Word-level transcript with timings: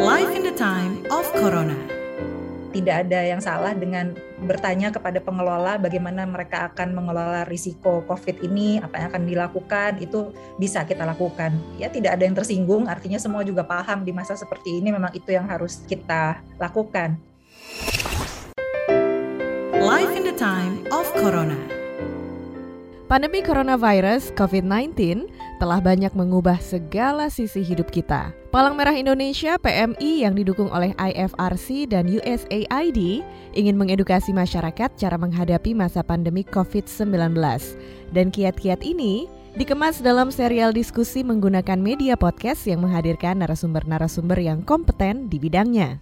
Life 0.00 0.32
in 0.32 0.48
the 0.48 0.56
time 0.56 1.04
of 1.12 1.28
Corona. 1.36 1.76
Tidak 2.72 3.04
ada 3.04 3.20
yang 3.20 3.36
salah 3.36 3.76
dengan 3.76 4.16
bertanya 4.48 4.88
kepada 4.88 5.20
pengelola 5.20 5.76
bagaimana 5.76 6.24
mereka 6.24 6.72
akan 6.72 6.96
mengelola 6.96 7.44
risiko 7.44 8.00
COVID 8.08 8.40
ini, 8.40 8.80
apa 8.80 8.96
yang 8.96 9.12
akan 9.12 9.28
dilakukan, 9.28 10.00
itu 10.00 10.32
bisa 10.56 10.88
kita 10.88 11.04
lakukan. 11.04 11.52
Ya, 11.76 11.92
tidak 11.92 12.16
ada 12.16 12.24
yang 12.24 12.32
tersinggung, 12.32 12.88
artinya 12.88 13.20
semua 13.20 13.44
juga 13.44 13.60
paham 13.60 14.00
di 14.00 14.16
masa 14.16 14.32
seperti 14.40 14.80
ini 14.80 14.88
memang 14.88 15.12
itu 15.12 15.36
yang 15.36 15.44
harus 15.44 15.84
kita 15.84 16.40
lakukan. 16.56 17.20
Life 19.76 20.16
in 20.16 20.24
the 20.24 20.32
time 20.32 20.80
of 20.88 21.04
Corona. 21.12 21.60
Pandemi 23.04 23.44
coronavirus 23.44 24.32
COVID-19 24.32 25.28
telah 25.60 25.76
banyak 25.76 26.16
mengubah 26.16 26.56
segala 26.56 27.28
sisi 27.28 27.60
hidup 27.60 27.92
kita. 27.92 28.32
Palang 28.48 28.80
Merah 28.80 28.96
Indonesia 28.96 29.60
PMI 29.60 30.24
yang 30.24 30.32
didukung 30.32 30.72
oleh 30.72 30.96
IFRC 30.96 31.84
dan 31.92 32.08
USAID 32.08 33.20
ingin 33.52 33.76
mengedukasi 33.76 34.32
masyarakat 34.32 34.88
cara 34.96 35.20
menghadapi 35.20 35.76
masa 35.76 36.00
pandemi 36.00 36.42
COVID-19. 36.48 37.36
Dan 38.10 38.32
kiat-kiat 38.32 38.80
ini 38.80 39.28
dikemas 39.54 40.00
dalam 40.00 40.32
serial 40.32 40.72
diskusi 40.72 41.20
menggunakan 41.20 41.76
media 41.76 42.16
podcast 42.16 42.64
yang 42.64 42.80
menghadirkan 42.80 43.44
narasumber-narasumber 43.44 44.40
yang 44.40 44.64
kompeten 44.64 45.28
di 45.28 45.36
bidangnya. 45.36 46.00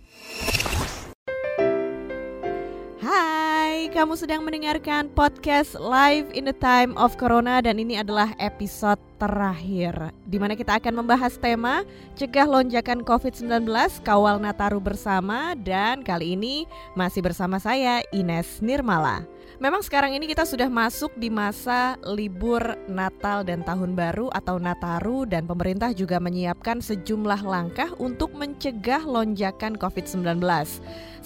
Kamu 3.88 4.20
sedang 4.20 4.44
mendengarkan 4.44 5.08
podcast 5.16 5.72
Live 5.80 6.28
in 6.36 6.44
the 6.44 6.52
Time 6.52 6.92
of 7.00 7.16
Corona 7.16 7.64
dan 7.64 7.80
ini 7.80 7.96
adalah 7.96 8.36
episode 8.36 9.00
terakhir 9.16 10.12
di 10.28 10.36
mana 10.36 10.52
kita 10.52 10.76
akan 10.76 11.00
membahas 11.00 11.40
tema 11.40 11.88
cegah 12.12 12.44
lonjakan 12.44 13.00
COVID-19 13.00 13.64
kawal 14.04 14.36
Nataru 14.44 14.76
bersama 14.84 15.56
dan 15.56 16.04
kali 16.04 16.36
ini 16.36 16.68
masih 16.92 17.24
bersama 17.24 17.56
saya 17.56 18.04
Ines 18.12 18.60
Nirmala. 18.60 19.24
Memang 19.58 19.82
sekarang 19.82 20.14
ini 20.14 20.30
kita 20.30 20.46
sudah 20.46 20.70
masuk 20.70 21.18
di 21.18 21.26
masa 21.34 21.98
libur 22.06 22.62
Natal 22.86 23.42
dan 23.42 23.66
Tahun 23.66 23.90
Baru 23.90 24.30
atau 24.30 24.54
Nataru 24.54 25.26
dan 25.26 25.50
pemerintah 25.50 25.90
juga 25.90 26.22
menyiapkan 26.22 26.78
sejumlah 26.78 27.42
langkah 27.42 27.90
untuk 27.98 28.38
mencegah 28.38 29.02
lonjakan 29.02 29.74
COVID-19. 29.74 30.38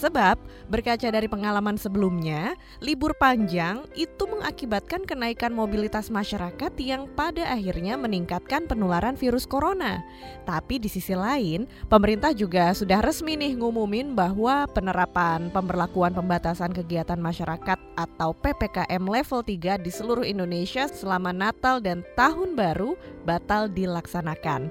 Sebab 0.00 0.40
berkaca 0.72 1.08
dari 1.12 1.28
pengalaman 1.28 1.76
sebelumnya, 1.76 2.56
libur 2.80 3.12
panjang 3.20 3.84
itu 3.92 4.24
mengakibatkan 4.24 5.04
kenaikan 5.04 5.52
mobilitas 5.52 6.08
masyarakat 6.08 6.72
yang 6.80 7.12
pada 7.12 7.44
akhirnya 7.52 8.00
meningkatkan 8.00 8.64
penularan 8.64 9.12
virus 9.12 9.44
corona. 9.44 10.00
Tapi 10.48 10.80
di 10.80 10.88
sisi 10.88 11.12
lain, 11.12 11.68
pemerintah 11.92 12.32
juga 12.32 12.72
sudah 12.72 13.04
resmi 13.04 13.36
nih 13.36 13.60
ngumumin 13.60 14.16
bahwa 14.16 14.64
penerapan 14.72 15.52
pemberlakuan 15.52 16.16
pembatasan 16.16 16.72
kegiatan 16.72 17.20
masyarakat 17.20 17.76
atau 18.00 18.21
PPKM 18.30 19.02
level 19.02 19.42
3 19.42 19.82
di 19.82 19.90
seluruh 19.90 20.22
Indonesia 20.22 20.86
selama 20.86 21.34
Natal 21.34 21.82
dan 21.82 22.06
Tahun 22.14 22.54
Baru 22.54 22.94
batal 23.26 23.66
dilaksanakan. 23.66 24.70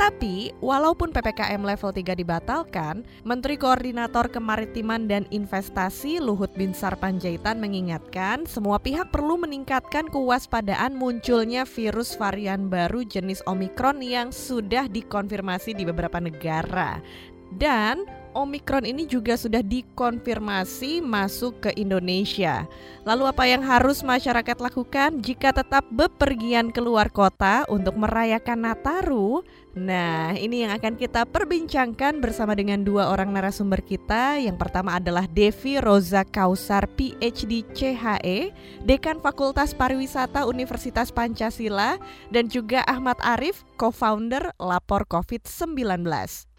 Tapi, 0.00 0.48
walaupun 0.64 1.12
PPKM 1.12 1.60
level 1.60 1.92
3 1.92 2.16
dibatalkan, 2.16 3.04
Menteri 3.20 3.60
Koordinator 3.60 4.32
Kemaritiman 4.32 5.04
dan 5.04 5.28
Investasi 5.28 6.24
Luhut 6.24 6.48
Binsar 6.56 6.96
Panjaitan 6.96 7.60
mengingatkan 7.60 8.48
semua 8.48 8.80
pihak 8.80 9.12
perlu 9.12 9.36
meningkatkan 9.36 10.08
kewaspadaan 10.08 10.96
munculnya 10.96 11.68
virus 11.68 12.16
varian 12.16 12.72
baru 12.72 13.04
jenis 13.04 13.44
Omikron 13.44 14.00
yang 14.00 14.32
sudah 14.32 14.88
dikonfirmasi 14.88 15.76
di 15.76 15.84
beberapa 15.84 16.16
negara. 16.16 17.04
Dan 17.52 18.08
Omikron 18.30 18.86
ini 18.86 19.10
juga 19.10 19.34
sudah 19.34 19.58
dikonfirmasi 19.58 21.02
masuk 21.02 21.66
ke 21.66 21.70
Indonesia. 21.74 22.64
Lalu 23.02 23.24
apa 23.26 23.44
yang 23.50 23.62
harus 23.66 24.06
masyarakat 24.06 24.54
lakukan 24.62 25.18
jika 25.18 25.50
tetap 25.50 25.82
bepergian 25.90 26.70
keluar 26.70 27.10
kota 27.10 27.66
untuk 27.66 27.98
merayakan 27.98 28.70
Nataru? 28.70 29.42
Nah, 29.70 30.34
ini 30.34 30.66
yang 30.66 30.74
akan 30.74 30.98
kita 30.98 31.22
perbincangkan 31.30 32.18
bersama 32.18 32.58
dengan 32.58 32.82
dua 32.82 33.10
orang 33.14 33.30
narasumber 33.30 33.78
kita. 33.86 34.38
Yang 34.42 34.58
pertama 34.58 34.98
adalah 34.98 35.30
Devi 35.30 35.78
Roza 35.78 36.26
Kausar, 36.26 36.90
PhD 36.98 37.62
CHE, 37.70 38.50
Dekan 38.82 39.22
Fakultas 39.22 39.70
Pariwisata 39.70 40.42
Universitas 40.50 41.14
Pancasila, 41.14 42.02
dan 42.34 42.50
juga 42.50 42.82
Ahmad 42.90 43.22
Arif, 43.22 43.62
co-founder 43.78 44.50
Lapor 44.58 45.06
COVID-19. 45.06 46.49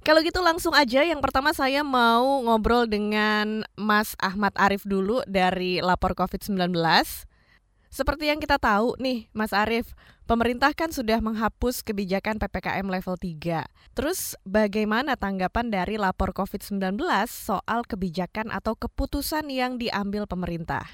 Kalau 0.00 0.24
gitu 0.24 0.40
langsung 0.40 0.72
aja 0.72 1.04
yang 1.04 1.20
pertama 1.20 1.52
saya 1.52 1.84
mau 1.84 2.40
ngobrol 2.40 2.88
dengan 2.88 3.68
Mas 3.76 4.16
Ahmad 4.16 4.56
Arif 4.56 4.88
dulu 4.88 5.20
dari 5.28 5.84
Lapor 5.84 6.16
COVID-19. 6.16 6.72
Seperti 7.92 8.32
yang 8.32 8.40
kita 8.40 8.56
tahu 8.56 8.96
nih 8.96 9.28
Mas 9.36 9.52
Arif, 9.52 9.92
pemerintah 10.24 10.72
kan 10.72 10.88
sudah 10.88 11.20
menghapus 11.20 11.84
kebijakan 11.84 12.40
PPKM 12.40 12.88
level 12.88 13.20
3. 13.20 13.68
Terus 13.92 14.40
bagaimana 14.48 15.20
tanggapan 15.20 15.68
dari 15.68 16.00
Lapor 16.00 16.32
COVID-19 16.32 16.96
soal 17.28 17.84
kebijakan 17.84 18.48
atau 18.56 18.80
keputusan 18.80 19.52
yang 19.52 19.76
diambil 19.76 20.24
pemerintah? 20.24 20.86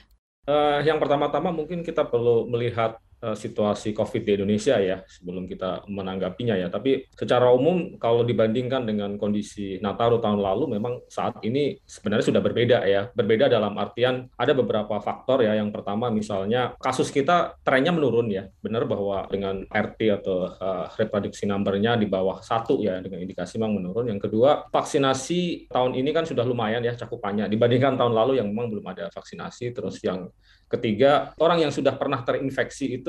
Uh, 0.50 0.82
yang 0.82 0.98
pertama-tama 0.98 1.54
mungkin 1.54 1.86
kita 1.86 2.02
perlu 2.10 2.50
melihat 2.50 2.98
situasi 3.20 3.96
COVID 3.96 4.22
di 4.22 4.32
Indonesia 4.36 4.76
ya 4.76 5.00
sebelum 5.08 5.48
kita 5.48 5.88
menanggapinya 5.88 6.54
ya. 6.54 6.68
Tapi 6.68 7.08
secara 7.16 7.48
umum 7.50 7.96
kalau 7.96 8.22
dibandingkan 8.22 8.84
dengan 8.84 9.16
kondisi 9.16 9.80
Nataru 9.80 10.20
tahun 10.20 10.40
lalu 10.40 10.76
memang 10.76 11.00
saat 11.08 11.40
ini 11.42 11.80
sebenarnya 11.88 12.28
sudah 12.28 12.42
berbeda 12.44 12.78
ya. 12.84 13.08
Berbeda 13.10 13.48
dalam 13.48 13.74
artian 13.80 14.28
ada 14.36 14.52
beberapa 14.52 15.00
faktor 15.00 15.42
ya. 15.42 15.56
Yang 15.56 15.72
pertama 15.72 16.12
misalnya 16.12 16.76
kasus 16.76 17.08
kita 17.08 17.56
trennya 17.64 17.96
menurun 17.96 18.28
ya. 18.28 18.46
Benar 18.60 18.84
bahwa 18.84 19.24
dengan 19.32 19.64
RT 19.64 20.00
atau 20.22 20.52
uh, 20.52 20.86
reproduksi 21.00 21.48
number-nya 21.48 21.96
di 21.96 22.06
bawah 22.06 22.44
satu 22.44 22.84
ya 22.84 23.00
dengan 23.00 23.24
indikasi 23.24 23.56
memang 23.56 23.80
menurun. 23.80 24.12
Yang 24.12 24.28
kedua 24.28 24.68
vaksinasi 24.68 25.72
tahun 25.72 25.96
ini 25.96 26.10
kan 26.12 26.28
sudah 26.28 26.44
lumayan 26.44 26.84
ya 26.84 26.92
cakupannya 26.92 27.48
dibandingkan 27.48 27.96
tahun 27.96 28.12
lalu 28.12 28.38
yang 28.44 28.52
memang 28.52 28.68
belum 28.70 28.86
ada 28.92 29.08
vaksinasi. 29.08 29.72
Terus 29.72 29.98
yang 30.04 30.28
Ketiga, 30.66 31.30
orang 31.38 31.62
yang 31.62 31.70
sudah 31.70 31.94
pernah 31.94 32.26
terinfeksi 32.26 32.98
itu 32.98 33.05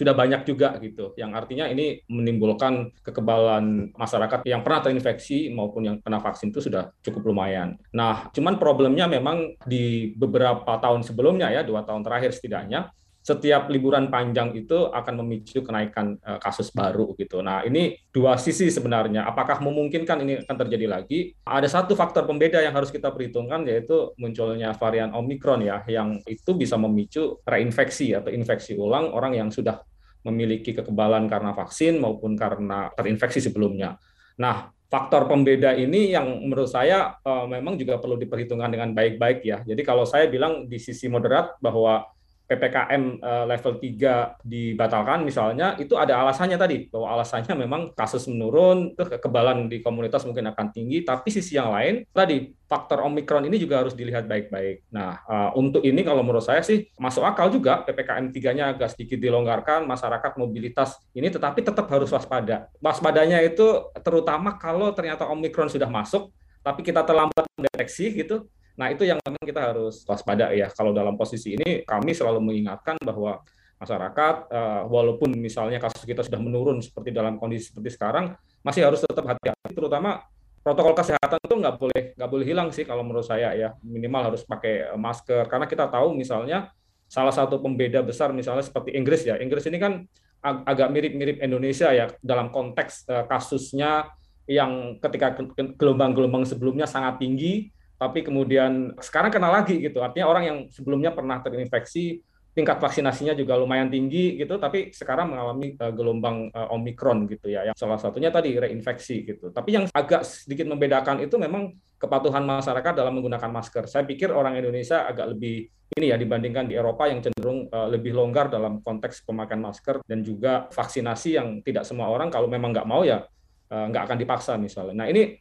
sudah 0.00 0.14
banyak 0.16 0.48
juga 0.48 0.78
gitu. 0.80 1.12
Yang 1.18 1.30
artinya 1.44 1.68
ini 1.68 2.00
menimbulkan 2.08 2.94
kekebalan 3.04 3.92
masyarakat 3.92 4.40
yang 4.48 4.64
pernah 4.64 4.80
terinfeksi 4.80 5.52
maupun 5.52 5.82
yang 5.84 5.96
kena 6.00 6.22
vaksin 6.22 6.54
itu 6.54 6.64
sudah 6.64 6.88
cukup 7.04 7.28
lumayan. 7.34 7.76
Nah, 7.92 8.32
cuman 8.32 8.56
problemnya 8.56 9.04
memang 9.10 9.60
di 9.66 10.14
beberapa 10.16 10.78
tahun 10.80 11.04
sebelumnya 11.04 11.52
ya, 11.52 11.60
dua 11.66 11.84
tahun 11.84 12.00
terakhir 12.06 12.32
setidaknya, 12.32 12.88
setiap 13.20 13.68
liburan 13.68 14.08
panjang 14.08 14.56
itu 14.56 14.88
akan 14.88 15.20
memicu 15.20 15.60
kenaikan 15.60 16.16
uh, 16.24 16.40
kasus 16.40 16.72
baru 16.72 17.12
gitu. 17.20 17.44
Nah, 17.44 17.60
ini 17.68 18.00
dua 18.08 18.40
sisi 18.40 18.72
sebenarnya. 18.72 19.28
Apakah 19.28 19.60
memungkinkan 19.60 20.24
ini 20.24 20.32
akan 20.40 20.56
terjadi 20.66 20.86
lagi? 20.88 21.36
Ada 21.44 21.68
satu 21.68 21.92
faktor 21.92 22.24
pembeda 22.24 22.64
yang 22.64 22.72
harus 22.72 22.88
kita 22.88 23.12
perhitungkan 23.12 23.68
yaitu 23.68 24.16
munculnya 24.16 24.72
varian 24.72 25.12
Omikron 25.12 25.60
ya 25.60 25.84
yang 25.84 26.16
itu 26.24 26.56
bisa 26.56 26.80
memicu 26.80 27.44
reinfeksi 27.44 28.16
atau 28.16 28.32
infeksi 28.32 28.72
ulang 28.72 29.12
orang 29.12 29.36
yang 29.36 29.48
sudah 29.52 29.84
memiliki 30.24 30.76
kekebalan 30.76 31.28
karena 31.28 31.52
vaksin 31.52 32.00
maupun 32.00 32.36
karena 32.36 32.88
terinfeksi 32.96 33.40
sebelumnya. 33.40 34.00
Nah, 34.40 34.72
faktor 34.88 35.28
pembeda 35.30 35.76
ini 35.76 36.12
yang 36.12 36.26
menurut 36.44 36.68
saya 36.68 37.20
uh, 37.22 37.44
memang 37.44 37.76
juga 37.76 38.00
perlu 38.00 38.16
diperhitungkan 38.16 38.72
dengan 38.72 38.90
baik-baik 38.96 39.38
ya. 39.44 39.60
Jadi 39.64 39.80
kalau 39.84 40.02
saya 40.04 40.26
bilang 40.26 40.66
di 40.66 40.80
sisi 40.80 41.06
moderat 41.06 41.56
bahwa 41.62 42.04
PPKM 42.50 43.22
eh, 43.22 43.44
level 43.46 43.78
3 43.78 44.42
dibatalkan 44.42 45.22
misalnya 45.22 45.78
itu 45.78 45.94
ada 45.94 46.18
alasannya 46.18 46.58
tadi 46.58 46.90
bahwa 46.90 47.14
alasannya 47.14 47.54
memang 47.54 47.94
kasus 47.94 48.26
menurun 48.26 48.98
kekebalan 48.98 49.70
di 49.70 49.78
komunitas 49.78 50.26
mungkin 50.26 50.50
akan 50.50 50.74
tinggi 50.74 51.06
tapi 51.06 51.30
sisi 51.30 51.54
yang 51.54 51.70
lain 51.70 52.02
tadi 52.10 52.50
faktor 52.66 53.02
omikron 53.06 53.46
ini 53.50 53.58
juga 53.58 53.82
harus 53.82 53.98
dilihat 53.98 54.30
baik-baik. 54.30 54.86
Nah, 54.94 55.18
uh, 55.26 55.50
untuk 55.58 55.82
ini 55.82 56.06
kalau 56.06 56.22
menurut 56.22 56.46
saya 56.46 56.62
sih 56.62 56.86
masuk 57.02 57.26
akal 57.26 57.50
juga 57.50 57.82
PPKM 57.82 58.30
3-nya 58.30 58.64
agak 58.70 58.94
sedikit 58.94 59.18
dilonggarkan 59.18 59.90
masyarakat 59.90 60.38
mobilitas 60.38 61.02
ini 61.10 61.26
tetapi 61.34 61.66
tetap 61.66 61.90
harus 61.90 62.14
waspada. 62.14 62.70
Waspadanya 62.78 63.42
itu 63.42 63.90
terutama 64.06 64.54
kalau 64.54 64.94
ternyata 64.94 65.26
omikron 65.26 65.66
sudah 65.66 65.90
masuk 65.90 66.30
tapi 66.62 66.86
kita 66.86 67.02
terlambat 67.02 67.42
mendeteksi 67.58 68.14
gitu 68.14 68.46
Nah, 68.80 68.88
itu 68.88 69.04
yang 69.04 69.20
memang 69.20 69.44
kita 69.44 69.60
harus 69.60 70.00
waspada 70.08 70.56
ya. 70.56 70.72
Kalau 70.72 70.96
dalam 70.96 71.20
posisi 71.20 71.52
ini 71.52 71.84
kami 71.84 72.16
selalu 72.16 72.40
mengingatkan 72.40 72.96
bahwa 73.04 73.44
masyarakat 73.76 74.34
uh, 74.48 74.82
walaupun 74.88 75.36
misalnya 75.36 75.76
kasus 75.76 76.00
kita 76.08 76.24
sudah 76.24 76.40
menurun 76.40 76.80
seperti 76.80 77.12
dalam 77.12 77.36
kondisi 77.36 77.72
seperti 77.72 77.96
sekarang 77.96 78.36
masih 78.60 78.84
harus 78.84 79.00
tetap 79.00 79.24
hati-hati 79.24 79.72
terutama 79.72 80.20
protokol 80.60 80.92
kesehatan 80.92 81.40
itu 81.40 81.56
nggak 81.56 81.76
boleh 81.80 82.02
nggak 82.12 82.28
boleh 82.28 82.44
hilang 82.44 82.68
sih 82.72 82.84
kalau 82.88 83.04
menurut 83.04 83.28
saya 83.28 83.52
ya. 83.52 83.76
Minimal 83.84 84.32
harus 84.32 84.48
pakai 84.48 84.96
eh, 84.96 84.96
masker. 84.96 85.44
Karena 85.44 85.68
kita 85.68 85.84
tahu 85.92 86.16
misalnya 86.16 86.72
salah 87.04 87.36
satu 87.36 87.60
pembeda 87.60 88.00
besar 88.00 88.32
misalnya 88.32 88.64
seperti 88.64 88.96
Inggris 88.96 89.28
ya. 89.28 89.36
Inggris 89.36 89.68
ini 89.68 89.76
kan 89.76 90.08
ag 90.40 90.56
agak 90.64 90.88
mirip-mirip 90.88 91.36
Indonesia 91.44 91.92
ya 91.92 92.08
dalam 92.24 92.48
konteks 92.48 93.04
uh, 93.12 93.28
kasusnya 93.28 94.08
yang 94.48 94.96
ketika 95.04 95.36
gelombang-gelombang 95.76 96.48
sebelumnya 96.48 96.88
sangat 96.88 97.20
tinggi, 97.20 97.68
tapi 98.00 98.24
kemudian 98.24 98.96
sekarang 98.96 99.28
kena 99.28 99.52
lagi 99.52 99.76
gitu. 99.76 100.00
Artinya 100.00 100.32
orang 100.32 100.44
yang 100.48 100.58
sebelumnya 100.72 101.12
pernah 101.12 101.36
terinfeksi 101.44 102.24
tingkat 102.50 102.80
vaksinasinya 102.80 103.36
juga 103.36 103.60
lumayan 103.60 103.92
tinggi 103.92 104.40
gitu, 104.40 104.56
tapi 104.56 104.88
sekarang 104.90 105.36
mengalami 105.36 105.76
uh, 105.76 105.92
gelombang 105.92 106.48
uh, 106.50 106.72
omikron 106.72 107.28
gitu 107.28 107.52
ya. 107.52 107.68
Yang 107.68 107.76
salah 107.76 108.00
satunya 108.00 108.32
tadi 108.32 108.56
reinfeksi 108.56 109.28
gitu. 109.28 109.52
Tapi 109.52 109.76
yang 109.76 109.84
agak 109.92 110.24
sedikit 110.24 110.64
membedakan 110.72 111.20
itu 111.20 111.36
memang 111.36 111.76
kepatuhan 112.00 112.40
masyarakat 112.40 112.96
dalam 112.96 113.20
menggunakan 113.20 113.52
masker. 113.52 113.84
Saya 113.84 114.08
pikir 114.08 114.32
orang 114.32 114.56
Indonesia 114.56 115.04
agak 115.04 115.36
lebih 115.36 115.68
ini 116.00 116.06
ya 116.08 116.16
dibandingkan 116.16 116.72
di 116.72 116.80
Eropa 116.80 117.04
yang 117.04 117.20
cenderung 117.20 117.68
uh, 117.68 117.84
lebih 117.84 118.16
longgar 118.16 118.48
dalam 118.48 118.80
konteks 118.80 119.28
pemakaian 119.28 119.60
masker 119.60 120.00
dan 120.08 120.24
juga 120.24 120.72
vaksinasi 120.72 121.36
yang 121.36 121.60
tidak 121.60 121.84
semua 121.84 122.08
orang 122.08 122.32
kalau 122.32 122.48
memang 122.48 122.72
nggak 122.72 122.88
mau 122.88 123.04
ya 123.04 123.28
nggak 123.70 124.02
akan 124.02 124.18
dipaksa 124.18 124.58
misalnya. 124.58 124.98
Nah 124.98 125.06
ini 125.06 125.38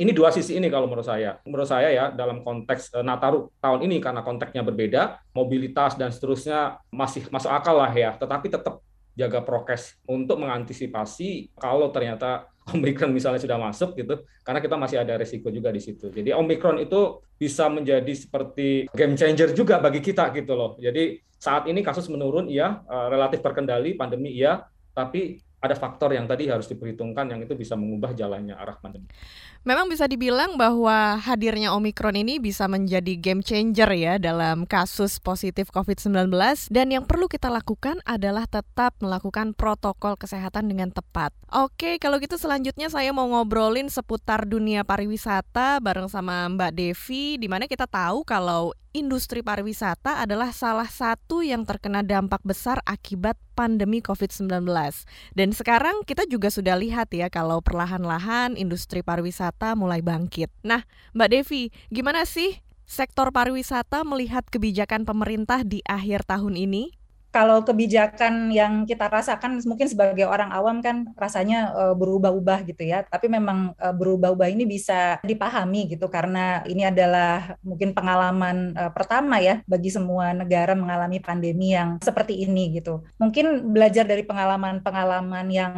ini 0.00 0.12
dua 0.16 0.32
sisi 0.32 0.56
ini 0.56 0.72
kalau 0.72 0.88
menurut 0.88 1.04
saya. 1.04 1.36
Menurut 1.44 1.68
saya 1.68 1.88
ya 1.92 2.04
dalam 2.12 2.40
konteks 2.40 2.96
uh, 2.96 3.04
Nataru 3.04 3.52
tahun 3.60 3.84
ini 3.84 4.00
karena 4.00 4.24
konteksnya 4.24 4.64
berbeda, 4.64 5.20
mobilitas 5.36 6.00
dan 6.00 6.08
seterusnya 6.08 6.80
masih 6.88 7.28
masuk 7.28 7.52
akal 7.52 7.76
lah 7.76 7.92
ya. 7.92 8.16
Tetapi 8.16 8.48
tetap 8.48 8.80
jaga 9.12 9.44
prokes 9.44 10.00
untuk 10.08 10.40
mengantisipasi 10.40 11.52
kalau 11.60 11.92
ternyata 11.92 12.48
Omikron 12.72 13.10
misalnya 13.10 13.42
sudah 13.42 13.58
masuk 13.58 13.98
gitu, 13.98 14.22
karena 14.46 14.62
kita 14.62 14.78
masih 14.78 15.02
ada 15.02 15.18
resiko 15.18 15.50
juga 15.50 15.74
di 15.74 15.82
situ. 15.82 16.14
Jadi 16.14 16.30
Omikron 16.30 16.78
itu 16.78 17.18
bisa 17.34 17.66
menjadi 17.66 18.14
seperti 18.14 18.86
game 18.94 19.18
changer 19.18 19.50
juga 19.50 19.82
bagi 19.82 19.98
kita 19.98 20.30
gitu 20.30 20.54
loh. 20.54 20.78
Jadi 20.78 21.18
saat 21.42 21.66
ini 21.66 21.82
kasus 21.82 22.06
menurun, 22.06 22.46
iya, 22.46 22.86
uh, 22.86 23.10
relatif 23.10 23.42
terkendali, 23.42 23.98
pandemi 23.98 24.30
iya, 24.30 24.62
tapi 24.94 25.42
ada 25.62 25.78
faktor 25.78 26.10
yang 26.14 26.26
tadi 26.26 26.50
harus 26.50 26.66
diperhitungkan 26.66 27.30
yang 27.30 27.40
itu 27.42 27.54
bisa 27.54 27.78
mengubah 27.78 28.14
jalannya 28.14 28.54
arah 28.54 28.78
pandemi. 28.82 29.06
Memang 29.62 29.86
bisa 29.86 30.10
dibilang 30.10 30.58
bahwa 30.58 31.22
hadirnya 31.22 31.70
Omikron 31.70 32.18
ini 32.18 32.42
bisa 32.42 32.66
menjadi 32.66 33.14
game 33.14 33.46
changer 33.46 33.86
ya 33.94 34.18
dalam 34.18 34.66
kasus 34.66 35.22
positif 35.22 35.70
COVID-19 35.70 36.34
dan 36.66 36.90
yang 36.90 37.06
perlu 37.06 37.30
kita 37.30 37.46
lakukan 37.46 38.02
adalah 38.02 38.50
tetap 38.50 38.98
melakukan 38.98 39.54
protokol 39.54 40.18
kesehatan 40.18 40.66
dengan 40.66 40.90
tepat. 40.90 41.30
Oke, 41.46 42.02
kalau 42.02 42.18
gitu 42.18 42.34
selanjutnya 42.34 42.90
saya 42.90 43.14
mau 43.14 43.30
ngobrolin 43.30 43.86
seputar 43.86 44.50
dunia 44.50 44.82
pariwisata 44.82 45.78
bareng 45.78 46.10
sama 46.10 46.50
Mbak 46.50 46.72
Devi 46.74 47.38
di 47.38 47.46
mana 47.46 47.70
kita 47.70 47.86
tahu 47.86 48.26
kalau 48.26 48.74
industri 48.92 49.40
pariwisata 49.40 50.20
adalah 50.20 50.52
salah 50.52 50.88
satu 50.88 51.40
yang 51.40 51.64
terkena 51.64 52.04
dampak 52.04 52.44
besar 52.44 52.82
akibat 52.84 53.40
pandemi 53.52 54.00
COVID-19. 54.00 54.64
Dan 55.32 55.52
sekarang 55.52 56.04
kita 56.04 56.24
juga 56.28 56.48
sudah 56.48 56.76
lihat 56.76 57.12
ya 57.12 57.28
kalau 57.32 57.60
perlahan-lahan 57.64 58.56
industri 58.56 59.00
pariwisata 59.04 59.51
mulai 59.74 60.00
bangkit. 60.00 60.48
Nah, 60.64 60.84
Mbak 61.16 61.28
Devi, 61.28 61.68
gimana 61.92 62.24
sih 62.24 62.60
sektor 62.88 63.32
pariwisata 63.32 64.04
melihat 64.04 64.44
kebijakan 64.48 65.04
pemerintah 65.08 65.64
di 65.64 65.80
akhir 65.88 66.28
tahun 66.28 66.56
ini? 66.56 67.01
Kalau 67.32 67.64
kebijakan 67.64 68.52
yang 68.52 68.84
kita 68.84 69.08
rasakan 69.08 69.64
mungkin 69.64 69.88
sebagai 69.88 70.28
orang 70.28 70.52
awam 70.52 70.84
kan 70.84 71.08
rasanya 71.16 71.72
uh, 71.72 71.94
berubah-ubah 71.96 72.68
gitu 72.68 72.84
ya. 72.84 73.08
Tapi 73.08 73.32
memang 73.32 73.72
uh, 73.80 73.94
berubah-ubah 73.96 74.52
ini 74.52 74.68
bisa 74.68 75.16
dipahami 75.24 75.96
gitu 75.96 76.12
karena 76.12 76.60
ini 76.68 76.84
adalah 76.84 77.56
mungkin 77.64 77.96
pengalaman 77.96 78.76
uh, 78.76 78.92
pertama 78.92 79.40
ya 79.40 79.64
bagi 79.64 79.88
semua 79.88 80.36
negara 80.36 80.76
mengalami 80.76 81.24
pandemi 81.24 81.72
yang 81.72 81.96
seperti 82.04 82.44
ini 82.44 82.76
gitu. 82.76 83.00
Mungkin 83.16 83.72
belajar 83.72 84.04
dari 84.04 84.28
pengalaman-pengalaman 84.28 85.48
yang 85.48 85.74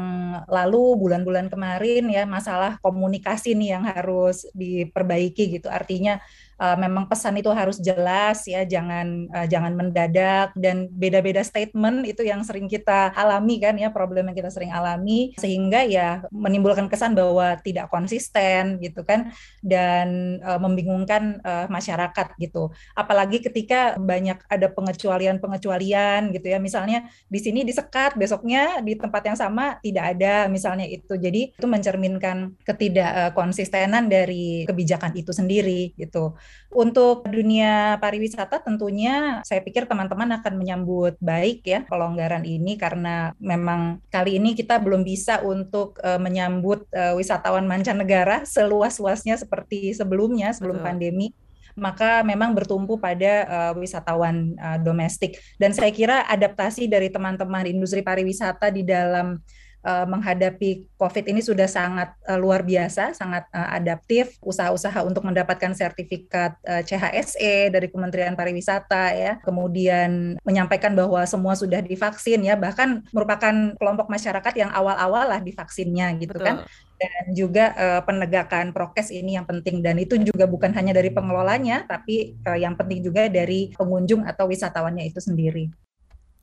lalu 0.50 0.98
bulan-bulan 0.98 1.46
kemarin 1.46 2.10
ya 2.10 2.26
masalah 2.26 2.82
komunikasi 2.82 3.54
nih 3.54 3.78
yang 3.78 3.86
harus 3.86 4.50
diperbaiki 4.58 5.62
gitu. 5.62 5.70
Artinya 5.70 6.18
uh, 6.58 6.76
memang 6.78 7.06
pesan 7.10 7.38
itu 7.38 7.50
harus 7.50 7.78
jelas 7.80 8.46
ya 8.46 8.62
jangan 8.66 9.28
uh, 9.30 9.46
jangan 9.48 9.72
mendadak. 9.74 10.54
Dan 10.54 10.90
beda-beda 10.90 11.42
statement 11.42 12.06
itu 12.06 12.22
yang 12.26 12.42
sering 12.46 12.70
kita 12.70 13.14
alami 13.14 13.58
kan 13.62 13.74
ya 13.78 13.90
problem 13.90 14.30
yang 14.30 14.36
kita 14.36 14.50
sering 14.50 14.70
alami. 14.70 15.34
Sehingga 15.38 15.86
ya 15.86 16.22
menimbulkan 16.30 16.86
kesan 16.90 17.16
bahwa 17.16 17.58
tidak 17.62 17.90
konsisten 17.90 18.78
gitu 18.82 19.02
kan 19.06 19.30
dan 19.62 20.38
uh, 20.42 20.58
membingungkan 20.60 21.40
uh, 21.42 21.66
masyarakat 21.70 22.36
gitu. 22.38 22.70
Apalagi 22.94 23.42
ketika 23.42 23.96
banyak 23.98 24.38
ada 24.50 24.66
pengecualian-pengecualian 24.70 26.34
gitu 26.34 26.46
ya. 26.50 26.58
Misalnya 26.58 27.08
di 27.26 27.38
sini 27.40 27.62
disekat 27.62 28.16
besoknya 28.18 28.80
di 28.80 28.94
tempat 28.98 29.22
yang 29.26 29.38
sama 29.38 29.78
tidak 29.80 30.16
ada 30.16 30.46
misalnya 30.46 30.86
itu. 30.86 31.14
Jadi 31.16 31.54
itu 31.54 31.66
mencerminkan 31.66 32.56
ketidak 32.62 33.34
konsistenan 33.34 34.06
dari 34.06 34.64
kebijakan 34.68 35.12
itu 35.16 35.30
sendiri 35.34 35.94
gitu 35.96 36.36
untuk 36.74 37.26
dunia 37.30 37.96
pariwisata 38.02 38.58
tentunya 38.60 39.40
saya 39.46 39.62
pikir 39.62 39.86
teman-teman 39.86 40.42
akan 40.42 40.54
menyambut 40.58 41.14
baik 41.22 41.62
ya 41.62 41.86
pelonggaran 41.86 42.42
ini 42.42 42.74
karena 42.74 43.30
memang 43.38 44.02
kali 44.10 44.42
ini 44.42 44.58
kita 44.58 44.82
belum 44.82 45.06
bisa 45.06 45.38
untuk 45.46 46.02
uh, 46.02 46.18
menyambut 46.18 46.84
uh, 46.90 47.14
wisatawan 47.14 47.64
mancanegara 47.64 48.42
seluas-luasnya 48.42 49.38
seperti 49.38 49.94
sebelumnya 49.94 50.50
sebelum 50.50 50.82
Betul. 50.82 50.88
pandemi 50.90 51.26
maka 51.74 52.22
memang 52.22 52.54
bertumpu 52.54 53.02
pada 53.02 53.32
uh, 53.50 53.72
wisatawan 53.74 54.54
uh, 54.58 54.78
domestik 54.78 55.38
dan 55.58 55.74
saya 55.74 55.90
kira 55.90 56.22
adaptasi 56.30 56.86
dari 56.86 57.10
teman-teman 57.10 57.66
industri 57.66 58.02
pariwisata 58.02 58.70
di 58.70 58.86
dalam 58.86 59.42
uh, 59.84 60.08
menghadapi 60.08 60.88
COVID 60.96 61.30
ini 61.30 61.44
sudah 61.44 61.68
sangat 61.68 62.16
uh, 62.24 62.40
luar 62.40 62.64
biasa, 62.64 63.12
sangat 63.12 63.44
uh, 63.52 63.76
adaptif. 63.76 64.34
Usaha-usaha 64.40 65.04
untuk 65.04 65.22
mendapatkan 65.28 65.76
sertifikat 65.76 66.56
uh, 66.64 66.82
CHSE 66.82 67.70
dari 67.70 67.86
Kementerian 67.92 68.34
Pariwisata 68.34 69.12
ya, 69.14 69.32
kemudian 69.44 70.40
menyampaikan 70.42 70.96
bahwa 70.96 71.22
semua 71.28 71.54
sudah 71.54 71.84
divaksin 71.84 72.42
ya, 72.42 72.56
bahkan 72.56 73.04
merupakan 73.12 73.76
kelompok 73.76 74.08
masyarakat 74.08 74.54
yang 74.56 74.72
awal-awal 74.72 75.28
lah 75.28 75.40
divaksinnya 75.44 76.16
gitu 76.18 76.40
kan. 76.40 76.64
Betul. 76.64 76.66
kan 76.66 76.92
dan 76.94 77.34
juga 77.34 77.74
uh, 77.74 78.00
penegakan 78.06 78.70
prokes 78.70 79.10
ini 79.10 79.36
yang 79.36 79.44
penting 79.44 79.82
dan 79.82 79.98
itu 79.98 80.14
juga 80.22 80.46
bukan 80.46 80.70
hanya 80.72 80.94
dari 80.94 81.10
pengelolanya 81.10 81.84
tapi 81.84 82.38
uh, 82.46 82.56
yang 82.56 82.78
penting 82.78 83.02
juga 83.02 83.26
dari 83.26 83.74
pengunjung 83.74 84.22
atau 84.24 84.46
wisatawannya 84.48 85.10
itu 85.10 85.18
sendiri. 85.18 85.83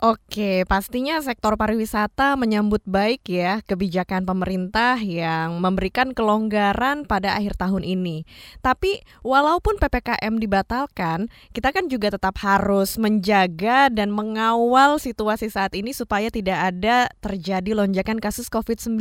Oke, 0.02 0.66
pastinya 0.66 1.22
sektor 1.22 1.54
pariwisata 1.54 2.34
menyambut 2.34 2.82
baik 2.90 3.22
ya 3.30 3.62
kebijakan 3.62 4.26
pemerintah 4.26 4.98
yang 4.98 5.62
memberikan 5.62 6.18
kelonggaran 6.18 7.06
pada 7.06 7.38
akhir 7.38 7.54
tahun 7.54 7.86
ini. 7.86 8.26
Tapi 8.66 9.06
walaupun 9.22 9.78
PPKM 9.78 10.42
dibatalkan, 10.42 11.30
kita 11.54 11.70
kan 11.70 11.86
juga 11.86 12.18
tetap 12.18 12.34
harus 12.42 12.98
menjaga 12.98 13.94
dan 13.94 14.10
mengawal 14.10 14.98
situasi 14.98 15.54
saat 15.54 15.78
ini 15.78 15.94
supaya 15.94 16.34
tidak 16.34 16.74
ada 16.74 17.06
terjadi 17.22 17.78
lonjakan 17.78 18.18
kasus 18.18 18.50
COVID-19. 18.50 18.98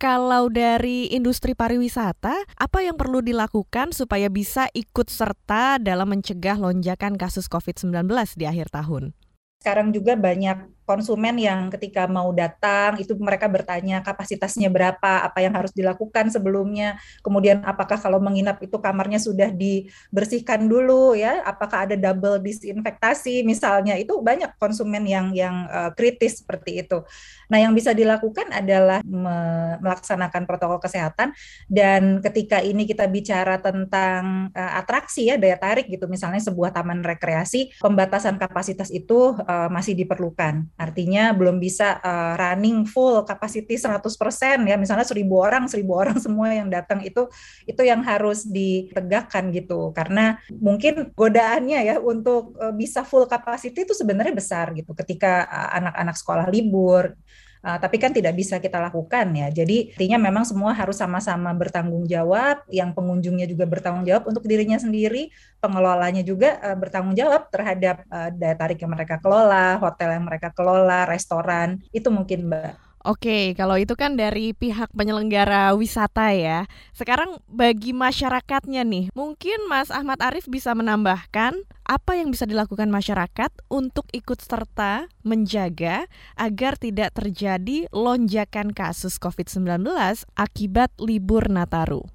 Kalau 0.00 0.48
dari 0.48 1.12
industri 1.12 1.52
pariwisata, 1.52 2.40
apa 2.56 2.78
yang 2.80 2.96
perlu 2.96 3.20
dilakukan 3.20 3.92
supaya 3.92 4.32
bisa 4.32 4.64
ikut 4.72 5.12
serta 5.12 5.76
dalam 5.76 6.08
mencegah 6.08 6.56
lonjakan 6.56 7.20
kasus 7.20 7.52
COVID-19 7.52 8.08
di 8.40 8.48
akhir 8.48 8.72
tahun? 8.72 9.12
Sekarang 9.60 9.92
juga 9.92 10.16
banyak 10.16 10.56
konsumen 10.90 11.38
yang 11.38 11.70
ketika 11.70 12.10
mau 12.10 12.34
datang 12.34 12.98
itu 12.98 13.14
mereka 13.14 13.46
bertanya 13.46 14.02
kapasitasnya 14.02 14.66
berapa, 14.66 15.22
apa 15.22 15.38
yang 15.38 15.54
harus 15.54 15.70
dilakukan 15.70 16.34
sebelumnya, 16.34 16.98
kemudian 17.22 17.62
apakah 17.62 17.94
kalau 17.94 18.18
menginap 18.18 18.58
itu 18.58 18.74
kamarnya 18.82 19.22
sudah 19.22 19.54
dibersihkan 19.54 20.66
dulu 20.66 21.14
ya, 21.14 21.46
apakah 21.46 21.86
ada 21.86 21.94
double 21.94 22.42
disinfektasi 22.42 23.46
misalnya, 23.46 23.94
itu 23.94 24.18
banyak 24.18 24.58
konsumen 24.58 25.06
yang 25.06 25.30
yang 25.30 25.70
uh, 25.70 25.94
kritis 25.94 26.42
seperti 26.42 26.82
itu. 26.82 27.06
Nah, 27.46 27.62
yang 27.62 27.70
bisa 27.70 27.94
dilakukan 27.94 28.50
adalah 28.50 28.98
me 29.06 29.38
melaksanakan 29.78 30.42
protokol 30.50 30.82
kesehatan 30.82 31.30
dan 31.70 32.18
ketika 32.18 32.58
ini 32.58 32.82
kita 32.82 33.06
bicara 33.06 33.62
tentang 33.62 34.50
uh, 34.50 34.72
atraksi 34.82 35.30
ya 35.30 35.38
daya 35.38 35.54
tarik 35.54 35.86
gitu, 35.86 36.10
misalnya 36.10 36.42
sebuah 36.42 36.74
taman 36.74 37.06
rekreasi, 37.06 37.70
pembatasan 37.78 38.42
kapasitas 38.42 38.90
itu 38.90 39.38
uh, 39.38 39.70
masih 39.70 39.94
diperlukan 39.94 40.66
Artinya 40.80 41.36
belum 41.36 41.60
bisa 41.60 42.00
uh, 42.00 42.40
running 42.40 42.88
full 42.88 43.20
capacity 43.28 43.76
100% 43.76 44.00
ya. 44.64 44.80
Misalnya 44.80 45.04
seribu 45.04 45.44
orang, 45.44 45.68
seribu 45.68 46.00
orang 46.00 46.16
semua 46.24 46.56
yang 46.56 46.72
datang 46.72 47.04
itu 47.04 47.28
itu 47.68 47.82
yang 47.84 48.00
harus 48.00 48.48
ditegakkan 48.48 49.52
gitu. 49.52 49.92
Karena 49.92 50.40
mungkin 50.48 51.12
godaannya 51.12 51.80
ya 51.84 51.96
untuk 52.00 52.56
uh, 52.56 52.72
bisa 52.72 53.04
full 53.04 53.28
capacity 53.28 53.84
itu 53.84 53.92
sebenarnya 53.92 54.32
besar 54.32 54.72
gitu 54.72 54.96
ketika 54.96 55.44
anak-anak 55.76 56.16
uh, 56.16 56.20
sekolah 56.24 56.46
libur 56.48 57.12
Uh, 57.60 57.76
tapi 57.76 58.00
kan 58.00 58.08
tidak 58.08 58.32
bisa 58.32 58.56
kita 58.56 58.80
lakukan 58.80 59.28
ya. 59.36 59.52
Jadi 59.52 59.92
artinya 59.92 60.16
memang 60.16 60.48
semua 60.48 60.72
harus 60.72 60.96
sama-sama 60.96 61.52
bertanggung 61.52 62.08
jawab, 62.08 62.64
yang 62.72 62.96
pengunjungnya 62.96 63.44
juga 63.44 63.68
bertanggung 63.68 64.08
jawab 64.08 64.24
untuk 64.32 64.48
dirinya 64.48 64.80
sendiri, 64.80 65.28
pengelolanya 65.60 66.24
juga 66.24 66.56
uh, 66.64 66.76
bertanggung 66.76 67.12
jawab 67.12 67.52
terhadap 67.52 68.08
uh, 68.08 68.32
daya 68.32 68.56
tarik 68.56 68.80
yang 68.80 68.92
mereka 68.96 69.20
kelola, 69.20 69.76
hotel 69.76 70.16
yang 70.16 70.24
mereka 70.24 70.48
kelola, 70.56 71.04
restoran. 71.04 71.84
Itu 71.92 72.08
mungkin 72.08 72.48
Mbak. 72.48 72.90
Oke, 73.00 73.56
kalau 73.56 73.80
itu 73.80 73.96
kan 73.96 74.12
dari 74.12 74.52
pihak 74.52 74.92
penyelenggara 74.92 75.72
wisata 75.72 76.36
ya. 76.36 76.68
Sekarang 76.92 77.40
bagi 77.48 77.96
masyarakatnya 77.96 78.84
nih, 78.84 79.08
mungkin 79.16 79.56
Mas 79.72 79.88
Ahmad 79.88 80.20
Arif 80.20 80.44
bisa 80.44 80.76
menambahkan 80.76 81.56
apa 81.90 82.14
yang 82.14 82.30
bisa 82.30 82.46
dilakukan 82.46 82.86
masyarakat 82.86 83.50
untuk 83.66 84.06
ikut 84.14 84.38
serta 84.38 85.10
menjaga 85.26 86.06
agar 86.38 86.78
tidak 86.78 87.18
terjadi 87.18 87.90
lonjakan 87.90 88.70
kasus 88.70 89.18
COVID-19 89.18 89.90
akibat 90.38 90.94
libur 91.02 91.50
Nataru. 91.50 92.06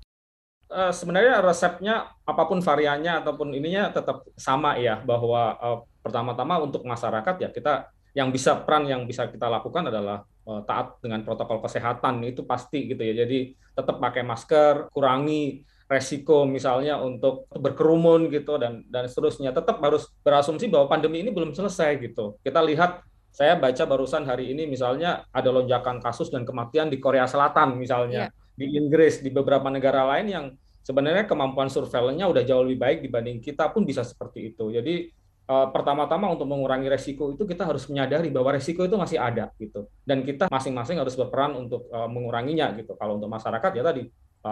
Uh, 0.71 0.95
sebenarnya 0.95 1.43
resepnya 1.43 2.07
apa 2.23 2.43
pun 2.47 2.63
variannya 2.63 3.19
ataupun 3.19 3.51
ininya 3.51 3.91
tetap 3.91 4.23
sama 4.39 4.79
ya 4.79 5.03
bahwa 5.03 5.59
uh, 5.59 5.77
pertama-tama 5.99 6.63
untuk 6.63 6.87
masyarakat 6.87 7.35
ya 7.43 7.51
kita 7.51 7.91
yang 8.15 8.31
bisa 8.31 8.55
peran 8.63 8.87
yang 8.87 9.03
bisa 9.03 9.27
kita 9.27 9.51
lakukan 9.51 9.91
adalah 9.91 10.23
uh, 10.47 10.63
taat 10.63 11.03
dengan 11.03 11.19
protokol 11.27 11.59
kesehatan 11.59 12.23
itu 12.23 12.47
pasti 12.47 12.87
gitu 12.87 13.03
ya. 13.03 13.27
Jadi 13.27 13.51
tetap 13.75 13.99
pakai 13.99 14.23
masker, 14.23 14.87
kurangi 14.95 15.67
resiko 15.85 16.49
misalnya 16.49 16.97
untuk 16.97 17.45
berkerumun 17.53 18.29
gitu 18.33 18.57
dan 18.57 18.85
dan 18.89 19.05
seterusnya. 19.05 19.53
Tetap 19.53 19.77
harus 19.81 20.09
berasumsi 20.25 20.69
bahwa 20.69 20.89
pandemi 20.89 21.21
ini 21.21 21.29
belum 21.29 21.53
selesai 21.53 22.01
gitu. 22.01 22.37
Kita 22.41 22.61
lihat 22.65 23.05
saya 23.35 23.59
baca 23.59 23.83
barusan 23.83 24.23
hari 24.23 24.55
ini 24.55 24.63
misalnya 24.65 25.27
ada 25.29 25.51
lonjakan 25.51 25.99
kasus 25.99 26.31
dan 26.31 26.47
kematian 26.47 26.87
di 26.87 26.97
Korea 27.03 27.27
Selatan 27.27 27.75
misalnya, 27.75 28.31
yeah. 28.31 28.55
di 28.55 28.79
Inggris, 28.79 29.19
di 29.19 29.27
beberapa 29.27 29.67
negara 29.67 30.07
lain 30.15 30.27
yang 30.31 30.45
sebenarnya 30.87 31.27
kemampuan 31.27 31.67
surveillance-nya 31.67 32.31
udah 32.31 32.43
jauh 32.47 32.63
lebih 32.63 32.79
baik 32.79 32.97
dibanding 33.03 33.43
kita 33.43 33.73
pun 33.75 33.83
bisa 33.83 34.07
seperti 34.07 34.55
itu. 34.55 34.71
Jadi 34.71 35.11
uh, 35.49 35.67
pertama-tama 35.69 36.33
untuk 36.33 36.49
mengurangi 36.49 36.89
resiko 36.89 37.33
itu 37.33 37.45
kita 37.45 37.65
harus 37.65 37.85
menyadari 37.89 38.29
bahwa 38.33 38.57
resiko 38.57 38.85
itu 38.85 38.97
masih 38.97 39.17
ada 39.21 39.53
gitu 39.61 39.89
dan 40.05 40.25
kita 40.25 40.49
masing-masing 40.49 40.97
harus 41.01 41.13
berperan 41.13 41.53
untuk 41.53 41.89
uh, 41.93 42.09
menguranginya 42.09 42.73
gitu 42.77 42.97
kalau 42.97 43.17
untuk 43.17 43.29
masyarakat 43.29 43.71
ya 43.77 43.83
tadi 43.85 44.09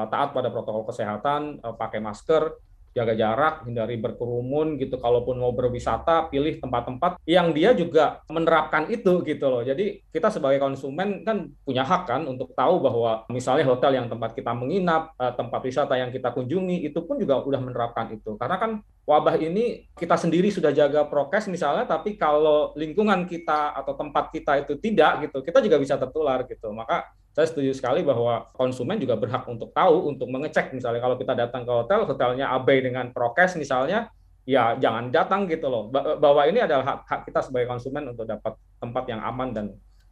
taat 0.10 0.34
pada 0.34 0.50
protokol 0.50 0.90
kesehatan 0.90 1.62
uh, 1.62 1.78
pakai 1.78 2.02
masker 2.02 2.58
jaga 2.94 3.14
jarak, 3.18 3.66
hindari 3.66 3.98
berkerumun 3.98 4.78
gitu. 4.78 5.02
Kalaupun 5.02 5.42
mau 5.42 5.52
berwisata, 5.52 6.30
pilih 6.30 6.62
tempat-tempat 6.62 7.18
yang 7.26 7.50
dia 7.52 7.74
juga 7.74 8.22
menerapkan 8.30 8.86
itu 8.88 9.26
gitu 9.26 9.46
loh. 9.50 9.66
Jadi 9.66 10.06
kita 10.14 10.30
sebagai 10.30 10.62
konsumen 10.62 11.26
kan 11.26 11.50
punya 11.66 11.82
hak 11.82 12.06
kan 12.06 12.22
untuk 12.30 12.54
tahu 12.54 12.80
bahwa 12.86 13.26
misalnya 13.34 13.66
hotel 13.66 13.98
yang 13.98 14.08
tempat 14.08 14.38
kita 14.38 14.54
menginap, 14.54 15.18
eh, 15.18 15.34
tempat 15.34 15.62
wisata 15.66 15.98
yang 15.98 16.14
kita 16.14 16.30
kunjungi 16.32 16.86
itu 16.86 17.00
pun 17.02 17.18
juga 17.18 17.42
udah 17.42 17.60
menerapkan 17.60 18.14
itu. 18.14 18.38
Karena 18.38 18.62
kan 18.62 18.72
wabah 19.10 19.36
ini 19.42 19.90
kita 19.98 20.16
sendiri 20.16 20.54
sudah 20.54 20.70
jaga 20.70 21.10
prokes 21.10 21.50
misalnya, 21.50 21.90
tapi 21.90 22.16
kalau 22.16 22.78
lingkungan 22.78 23.26
kita 23.26 23.74
atau 23.74 23.98
tempat 23.98 24.30
kita 24.30 24.62
itu 24.62 24.78
tidak 24.78 25.28
gitu, 25.28 25.42
kita 25.42 25.60
juga 25.66 25.82
bisa 25.82 25.98
tertular 25.98 26.46
gitu. 26.46 26.70
Maka 26.70 27.10
saya 27.34 27.50
setuju 27.50 27.74
sekali 27.74 28.06
bahwa 28.06 28.46
konsumen 28.54 29.02
juga 29.02 29.18
berhak 29.18 29.50
untuk 29.50 29.74
tahu, 29.74 30.14
untuk 30.14 30.30
mengecek 30.30 30.70
misalnya 30.70 31.02
kalau 31.02 31.18
kita 31.18 31.34
datang 31.34 31.66
ke 31.66 31.74
hotel, 31.74 32.06
hotelnya 32.06 32.54
abai 32.54 32.78
dengan 32.86 33.10
prokes 33.10 33.58
misalnya, 33.58 34.14
ya 34.46 34.78
jangan 34.78 35.10
datang 35.10 35.50
gitu 35.50 35.66
loh. 35.66 35.90
Bahwa 35.94 36.46
ini 36.46 36.62
adalah 36.62 36.86
hak, 36.86 37.00
hak 37.10 37.22
kita 37.26 37.42
sebagai 37.42 37.74
konsumen 37.74 38.14
untuk 38.14 38.30
dapat 38.30 38.54
tempat 38.78 39.04
yang 39.10 39.26
aman 39.26 39.50
dan 39.50 39.66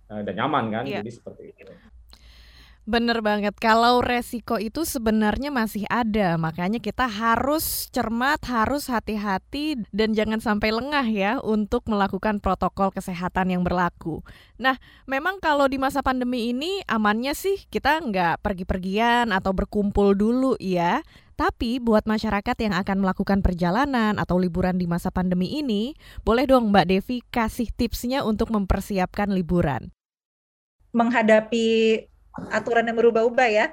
eh, 0.09 0.21
dan 0.25 0.33
nyaman 0.33 0.65
kan, 0.73 0.83
yeah. 0.89 1.05
jadi 1.05 1.11
seperti 1.13 1.53
itu. 1.53 1.73
Bener 2.81 3.21
banget, 3.21 3.53
kalau 3.61 4.01
resiko 4.01 4.57
itu 4.57 4.89
sebenarnya 4.89 5.53
masih 5.53 5.85
ada, 5.85 6.33
makanya 6.41 6.81
kita 6.81 7.05
harus 7.05 7.85
cermat, 7.93 8.41
harus 8.49 8.89
hati-hati, 8.89 9.85
dan 9.93 10.17
jangan 10.17 10.41
sampai 10.41 10.73
lengah 10.73 11.05
ya 11.05 11.37
untuk 11.45 11.85
melakukan 11.85 12.41
protokol 12.41 12.89
kesehatan 12.89 13.53
yang 13.53 13.61
berlaku. 13.61 14.25
Nah, 14.57 14.81
memang 15.05 15.37
kalau 15.37 15.69
di 15.69 15.77
masa 15.77 16.01
pandemi 16.01 16.49
ini 16.49 16.81
amannya 16.89 17.37
sih 17.37 17.69
kita 17.69 18.01
nggak 18.01 18.41
pergi-pergian 18.41 19.29
atau 19.29 19.53
berkumpul 19.53 20.17
dulu 20.17 20.57
ya. 20.57 21.05
Tapi 21.37 21.77
buat 21.77 22.09
masyarakat 22.09 22.57
yang 22.65 22.73
akan 22.73 22.97
melakukan 23.05 23.45
perjalanan 23.45 24.17
atau 24.17 24.41
liburan 24.41 24.81
di 24.81 24.89
masa 24.89 25.13
pandemi 25.13 25.53
ini, 25.53 25.93
boleh 26.25 26.49
dong 26.49 26.73
Mbak 26.73 26.85
Devi 26.89 27.21
kasih 27.29 27.69
tipsnya 27.77 28.25
untuk 28.25 28.49
mempersiapkan 28.49 29.29
liburan 29.29 29.93
menghadapi 30.91 31.67
aturan 32.51 32.87
yang 32.87 32.97
berubah-ubah 32.97 33.49
ya. 33.51 33.65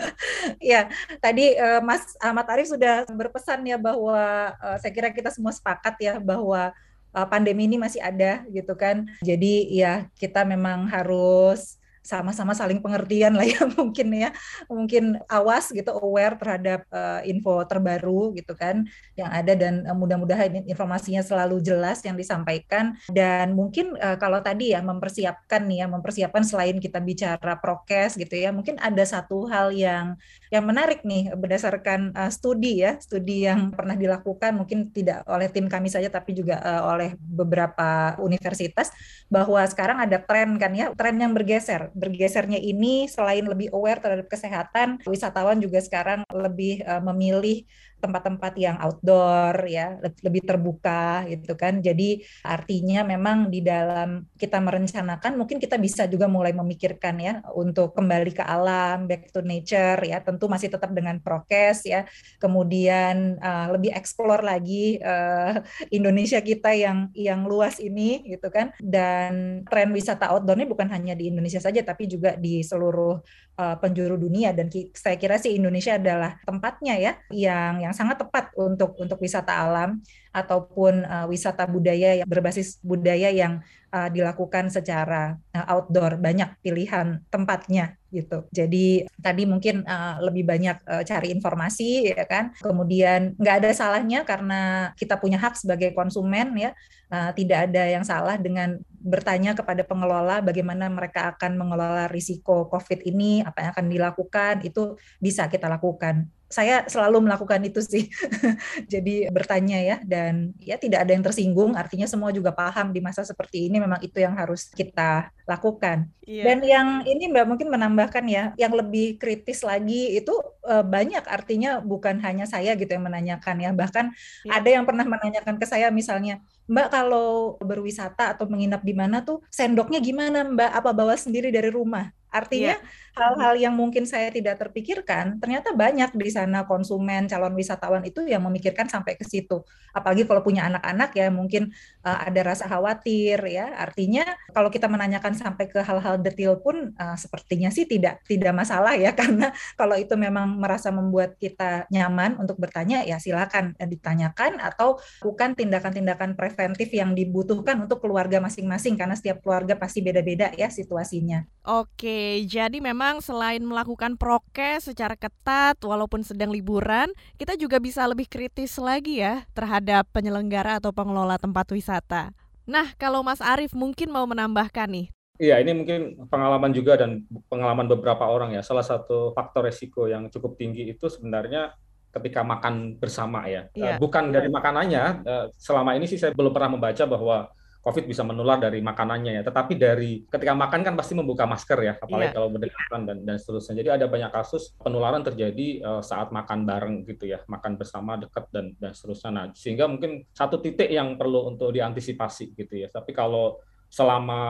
ya, 0.72 0.80
tadi 1.20 1.56
uh, 1.56 1.80
Mas 1.84 2.16
Ahmad 2.20 2.48
Arif 2.48 2.72
sudah 2.72 3.04
berpesan 3.08 3.64
ya 3.64 3.76
bahwa 3.76 4.54
uh, 4.60 4.76
saya 4.80 4.92
kira 4.92 5.08
kita 5.12 5.32
semua 5.32 5.52
sepakat 5.52 5.96
ya 6.00 6.14
bahwa 6.20 6.72
uh, 7.12 7.26
pandemi 7.28 7.68
ini 7.68 7.76
masih 7.80 8.00
ada 8.00 8.44
gitu 8.48 8.72
kan. 8.76 9.08
Jadi 9.24 9.68
ya 9.72 10.08
kita 10.16 10.44
memang 10.44 10.88
harus 10.88 11.79
sama-sama 12.00 12.56
saling 12.56 12.80
pengertian 12.80 13.36
lah 13.36 13.46
ya 13.46 13.64
mungkin 13.78 14.08
ya. 14.14 14.30
Mungkin 14.66 15.20
awas 15.28 15.70
gitu 15.70 15.90
aware 15.92 16.36
terhadap 16.36 16.84
uh, 16.90 17.20
info 17.24 17.62
terbaru 17.66 18.34
gitu 18.36 18.56
kan 18.56 18.84
yang 19.16 19.30
ada 19.30 19.52
dan 19.56 19.84
uh, 19.86 19.96
mudah-mudahan 19.96 20.64
informasinya 20.66 21.20
selalu 21.20 21.60
jelas 21.60 22.02
yang 22.04 22.16
disampaikan. 22.16 22.96
Dan 23.10 23.52
mungkin 23.54 23.96
uh, 23.98 24.16
kalau 24.16 24.40
tadi 24.40 24.72
ya 24.72 24.80
mempersiapkan 24.84 25.66
nih 25.66 25.84
ya 25.84 25.86
mempersiapkan 25.86 26.42
selain 26.46 26.76
kita 26.78 26.98
bicara 26.98 27.56
prokes 27.58 28.16
gitu 28.18 28.34
ya 28.36 28.50
mungkin 28.50 28.76
ada 28.78 29.02
satu 29.02 29.46
hal 29.46 29.70
yang 29.74 30.14
yang 30.50 30.64
menarik 30.66 31.06
nih 31.06 31.30
berdasarkan 31.34 32.14
uh, 32.14 32.30
studi 32.30 32.82
ya 32.82 32.98
studi 32.98 33.46
yang 33.46 33.70
pernah 33.70 33.94
dilakukan 33.94 34.56
mungkin 34.58 34.90
tidak 34.90 35.22
oleh 35.30 35.46
tim 35.50 35.70
kami 35.70 35.86
saja 35.86 36.10
tapi 36.10 36.34
juga 36.34 36.58
uh, 36.58 36.90
oleh 36.90 37.14
beberapa 37.18 38.18
universitas 38.18 38.90
bahwa 39.30 39.62
sekarang 39.66 40.02
ada 40.02 40.18
tren 40.18 40.58
kan 40.58 40.74
ya 40.74 40.90
tren 40.94 41.16
yang 41.18 41.30
bergeser 41.30 41.89
bergesernya 41.92 42.58
ini 42.58 43.06
selain 43.06 43.46
lebih 43.46 43.70
aware 43.74 44.00
terhadap 44.00 44.26
kesehatan, 44.30 45.02
wisatawan 45.04 45.58
juga 45.58 45.82
sekarang 45.82 46.24
lebih 46.30 46.82
uh, 46.86 47.02
memilih 47.12 47.66
tempat-tempat 48.00 48.52
yang 48.56 48.76
outdoor 48.80 49.54
ya 49.68 50.00
lebih 50.00 50.42
terbuka 50.42 51.28
gitu 51.28 51.54
kan. 51.54 51.78
Jadi 51.84 52.24
artinya 52.42 53.04
memang 53.04 53.52
di 53.52 53.60
dalam 53.60 54.24
kita 54.34 54.58
merencanakan 54.58 55.36
mungkin 55.36 55.60
kita 55.60 55.76
bisa 55.76 56.08
juga 56.08 56.26
mulai 56.26 56.56
memikirkan 56.56 57.16
ya 57.20 57.34
untuk 57.52 57.92
kembali 57.92 58.32
ke 58.32 58.44
alam 58.44 59.04
back 59.04 59.28
to 59.30 59.44
nature 59.44 60.00
ya. 60.00 60.24
Tentu 60.24 60.48
masih 60.48 60.72
tetap 60.72 60.90
dengan 60.96 61.20
prokes 61.20 61.84
ya. 61.84 62.08
Kemudian 62.40 63.36
uh, 63.38 63.76
lebih 63.76 63.92
explore 63.92 64.40
lagi 64.40 64.96
uh, 65.04 65.60
Indonesia 65.92 66.40
kita 66.40 66.72
yang 66.72 67.12
yang 67.12 67.44
luas 67.44 67.78
ini 67.78 68.24
gitu 68.24 68.48
kan. 68.48 68.72
Dan 68.80 69.62
tren 69.68 69.92
wisata 69.92 70.32
outdoornya 70.32 70.64
bukan 70.64 70.88
hanya 70.88 71.12
di 71.12 71.28
Indonesia 71.28 71.60
saja 71.60 71.84
tapi 71.84 72.08
juga 72.08 72.34
di 72.34 72.64
seluruh 72.64 73.20
uh, 73.60 73.76
penjuru 73.76 74.16
dunia. 74.16 74.56
Dan 74.56 74.72
saya 74.96 75.20
kira 75.20 75.36
sih 75.36 75.58
Indonesia 75.58 76.00
adalah 76.00 76.40
tempatnya 76.46 76.94
ya 76.96 77.12
yang 77.30 77.82
yang 77.82 77.89
sangat 77.92 78.22
tepat 78.22 78.54
untuk 78.56 78.96
untuk 78.98 79.18
wisata 79.20 79.52
alam 79.66 80.00
ataupun 80.30 81.02
uh, 81.02 81.26
wisata 81.26 81.66
budaya 81.66 82.22
yang 82.22 82.28
berbasis 82.28 82.78
budaya 82.80 83.30
yang 83.34 83.58
uh, 83.90 84.08
dilakukan 84.08 84.70
secara 84.70 85.36
uh, 85.54 85.66
outdoor. 85.74 86.18
Banyak 86.18 86.62
pilihan 86.62 87.22
tempatnya 87.28 87.98
gitu. 88.10 88.46
Jadi 88.50 89.06
tadi 89.22 89.46
mungkin 89.46 89.86
uh, 89.86 90.18
lebih 90.22 90.46
banyak 90.46 90.82
uh, 90.86 91.02
cari 91.06 91.30
informasi 91.34 92.14
ya 92.14 92.26
kan? 92.26 92.54
Kemudian 92.58 93.34
nggak 93.38 93.56
ada 93.62 93.70
salahnya 93.74 94.26
karena 94.26 94.90
kita 94.98 95.18
punya 95.18 95.38
hak 95.38 95.58
sebagai 95.58 95.94
konsumen 95.94 96.54
ya. 96.58 96.70
Uh, 97.10 97.34
tidak 97.34 97.66
ada 97.66 97.90
yang 97.90 98.06
salah 98.06 98.38
dengan 98.38 98.78
bertanya 99.00 99.56
kepada 99.56 99.82
pengelola 99.82 100.44
bagaimana 100.44 100.86
mereka 100.86 101.34
akan 101.34 101.58
mengelola 101.58 102.06
risiko 102.06 102.68
COVID 102.68 103.02
ini 103.02 103.40
apa 103.42 103.64
yang 103.64 103.70
akan 103.74 103.86
dilakukan 103.88 104.54
itu 104.62 104.94
bisa 105.18 105.48
kita 105.48 105.66
lakukan 105.66 106.28
saya 106.50 106.82
selalu 106.90 107.30
melakukan 107.30 107.62
itu 107.62 107.78
sih. 107.78 108.10
Jadi 108.92 109.30
bertanya 109.30 109.78
ya 109.78 109.96
dan 110.02 110.50
ya 110.58 110.74
tidak 110.74 111.06
ada 111.06 111.14
yang 111.14 111.22
tersinggung. 111.22 111.78
Artinya 111.78 112.10
semua 112.10 112.34
juga 112.34 112.50
paham 112.50 112.90
di 112.90 112.98
masa 112.98 113.22
seperti 113.22 113.70
ini 113.70 113.78
memang 113.78 114.02
itu 114.02 114.18
yang 114.18 114.34
harus 114.34 114.66
kita 114.74 115.30
lakukan. 115.46 116.10
Yeah. 116.26 116.50
Dan 116.50 116.58
yang 116.66 116.88
ini 117.06 117.30
Mbak 117.30 117.46
mungkin 117.46 117.68
menambahkan 117.70 118.24
ya, 118.26 118.50
yang 118.58 118.74
lebih 118.74 119.18
kritis 119.22 119.62
lagi 119.62 120.18
itu 120.18 120.34
uh, 120.66 120.82
banyak 120.82 121.22
artinya 121.26 121.78
bukan 121.78 122.18
hanya 122.22 122.50
saya 122.50 122.74
gitu 122.74 122.90
yang 122.90 123.06
menanyakan 123.06 123.56
ya. 123.62 123.70
Bahkan 123.70 124.04
yeah. 124.50 124.58
ada 124.58 124.68
yang 124.74 124.82
pernah 124.82 125.06
menanyakan 125.06 125.54
ke 125.54 125.66
saya 125.70 125.94
misalnya, 125.94 126.42
Mbak 126.66 126.88
kalau 126.90 127.58
berwisata 127.62 128.34
atau 128.34 128.50
menginap 128.50 128.82
di 128.82 128.94
mana 128.94 129.22
tuh 129.22 129.38
sendoknya 129.54 130.02
gimana 130.02 130.42
Mbak? 130.50 130.70
Apa 130.82 130.90
bawa 130.90 131.14
sendiri 131.14 131.54
dari 131.54 131.70
rumah? 131.70 132.10
Artinya 132.30 132.78
hal-hal 133.18 133.54
yang 133.58 133.74
mungkin 133.74 134.06
saya 134.06 134.30
tidak 134.30 134.62
terpikirkan, 134.62 135.42
ternyata 135.42 135.74
banyak 135.74 136.14
di 136.14 136.30
sana 136.30 136.64
konsumen 136.64 137.26
calon 137.26 137.52
wisatawan 137.58 138.06
itu 138.06 138.22
yang 138.24 138.46
memikirkan 138.46 138.86
sampai 138.86 139.18
ke 139.18 139.26
situ. 139.26 139.60
Apalagi 139.90 140.24
kalau 140.24 140.40
punya 140.46 140.70
anak-anak 140.70 141.10
ya 141.18 141.26
mungkin 141.28 141.74
uh, 142.06 142.18
ada 142.22 142.54
rasa 142.54 142.70
khawatir 142.70 143.42
ya. 143.50 143.74
Artinya 143.76 144.22
kalau 144.54 144.70
kita 144.70 144.86
menanyakan 144.86 145.34
sampai 145.34 145.66
ke 145.66 145.82
hal-hal 145.82 146.22
detail 146.22 146.62
pun 146.62 146.94
uh, 146.94 147.18
sepertinya 147.18 147.68
sih 147.74 147.84
tidak 147.84 148.22
tidak 148.24 148.54
masalah 148.54 148.94
ya 148.94 149.10
karena 149.20 149.50
kalau 149.74 149.98
itu 149.98 150.14
memang 150.14 150.56
merasa 150.56 150.94
membuat 150.94 151.34
kita 151.36 151.90
nyaman 151.90 152.38
untuk 152.38 152.56
bertanya 152.62 153.02
ya 153.02 153.18
silakan 153.18 153.74
uh, 153.76 153.88
ditanyakan 153.88 154.62
atau 154.62 155.02
bukan 155.18 155.58
tindakan-tindakan 155.58 156.38
preventif 156.38 156.88
yang 156.94 157.12
dibutuhkan 157.12 157.82
untuk 157.82 157.98
keluarga 158.00 158.38
masing-masing 158.38 158.94
karena 158.94 159.18
setiap 159.18 159.42
keluarga 159.42 159.74
pasti 159.74 160.00
beda-beda 160.00 160.54
ya 160.54 160.70
situasinya. 160.70 161.42
Oke, 161.66 162.19
jadi 162.46 162.78
memang 162.78 163.20
selain 163.24 163.62
melakukan 163.62 164.16
prokes 164.16 164.88
secara 164.88 165.18
ketat 165.18 165.76
walaupun 165.82 166.24
sedang 166.24 166.50
liburan, 166.50 167.10
kita 167.36 167.54
juga 167.54 167.76
bisa 167.78 168.06
lebih 168.06 168.30
kritis 168.30 168.78
lagi 168.80 169.22
ya 169.22 169.44
terhadap 169.52 170.08
penyelenggara 170.14 170.80
atau 170.80 170.94
pengelola 170.94 171.36
tempat 171.36 171.68
wisata. 171.74 172.32
Nah, 172.64 172.94
kalau 172.96 173.26
Mas 173.26 173.42
Arief 173.42 173.74
mungkin 173.74 174.14
mau 174.14 174.24
menambahkan 174.28 174.86
nih. 174.86 175.06
Iya, 175.40 175.56
ini 175.64 175.72
mungkin 175.72 176.28
pengalaman 176.28 176.70
juga 176.76 177.00
dan 177.00 177.24
pengalaman 177.48 177.88
beberapa 177.88 178.28
orang 178.28 178.52
ya. 178.52 178.60
Salah 178.60 178.84
satu 178.84 179.32
faktor 179.32 179.66
resiko 179.66 180.04
yang 180.04 180.28
cukup 180.28 180.60
tinggi 180.60 180.84
itu 180.92 181.08
sebenarnya 181.08 181.72
ketika 182.12 182.44
makan 182.44 183.00
bersama 183.00 183.48
ya. 183.48 183.70
Iya. 183.72 183.96
Bukan 183.96 184.34
dari 184.34 184.52
makanannya, 184.52 185.04
eh, 185.24 185.46
selama 185.56 185.96
ini 185.96 186.04
sih 186.04 186.20
saya 186.20 186.36
belum 186.36 186.52
pernah 186.52 186.76
membaca 186.76 187.04
bahwa 187.08 187.48
COVID 187.80 188.04
bisa 188.04 188.20
menular 188.20 188.60
dari 188.60 188.84
makanannya 188.84 189.40
ya. 189.40 189.42
Tetapi 189.42 189.72
dari 189.80 190.20
ketika 190.28 190.52
makan 190.52 190.84
kan 190.84 190.94
pasti 191.00 191.16
membuka 191.16 191.48
masker 191.48 191.80
ya, 191.80 191.94
apalagi 191.96 192.28
yeah. 192.28 192.36
kalau 192.36 192.48
berdekatan 192.52 193.00
dan 193.08 193.18
dan 193.24 193.36
seterusnya. 193.40 193.74
Jadi 193.80 193.88
ada 193.96 194.06
banyak 194.06 194.30
kasus 194.30 194.76
penularan 194.76 195.24
terjadi 195.24 195.80
uh, 195.80 196.02
saat 196.04 196.28
makan 196.28 196.68
bareng 196.68 197.08
gitu 197.08 197.24
ya, 197.24 197.40
makan 197.48 197.80
bersama 197.80 198.20
dekat 198.20 198.52
dan 198.52 198.76
dan 198.76 198.92
seterusnya. 198.92 199.30
Nah, 199.32 199.44
sehingga 199.56 199.88
mungkin 199.88 200.28
satu 200.36 200.60
titik 200.60 200.92
yang 200.92 201.16
perlu 201.16 201.48
untuk 201.48 201.72
diantisipasi 201.72 202.52
gitu 202.52 202.84
ya. 202.84 202.92
Tapi 202.92 203.16
kalau 203.16 203.56
selama 203.88 204.40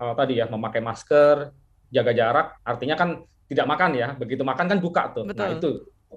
uh, 0.00 0.16
tadi 0.16 0.40
ya 0.40 0.48
memakai 0.48 0.80
masker, 0.80 1.52
jaga 1.92 2.12
jarak, 2.16 2.46
artinya 2.64 2.96
kan 2.96 3.20
tidak 3.52 3.66
makan 3.68 3.90
ya. 4.00 4.08
Begitu 4.16 4.40
makan 4.40 4.64
kan 4.64 4.78
buka 4.80 5.02
tuh. 5.12 5.24
Nah, 5.28 5.36
Betul. 5.36 5.44
Nah, 5.44 5.50
itu 5.60 5.70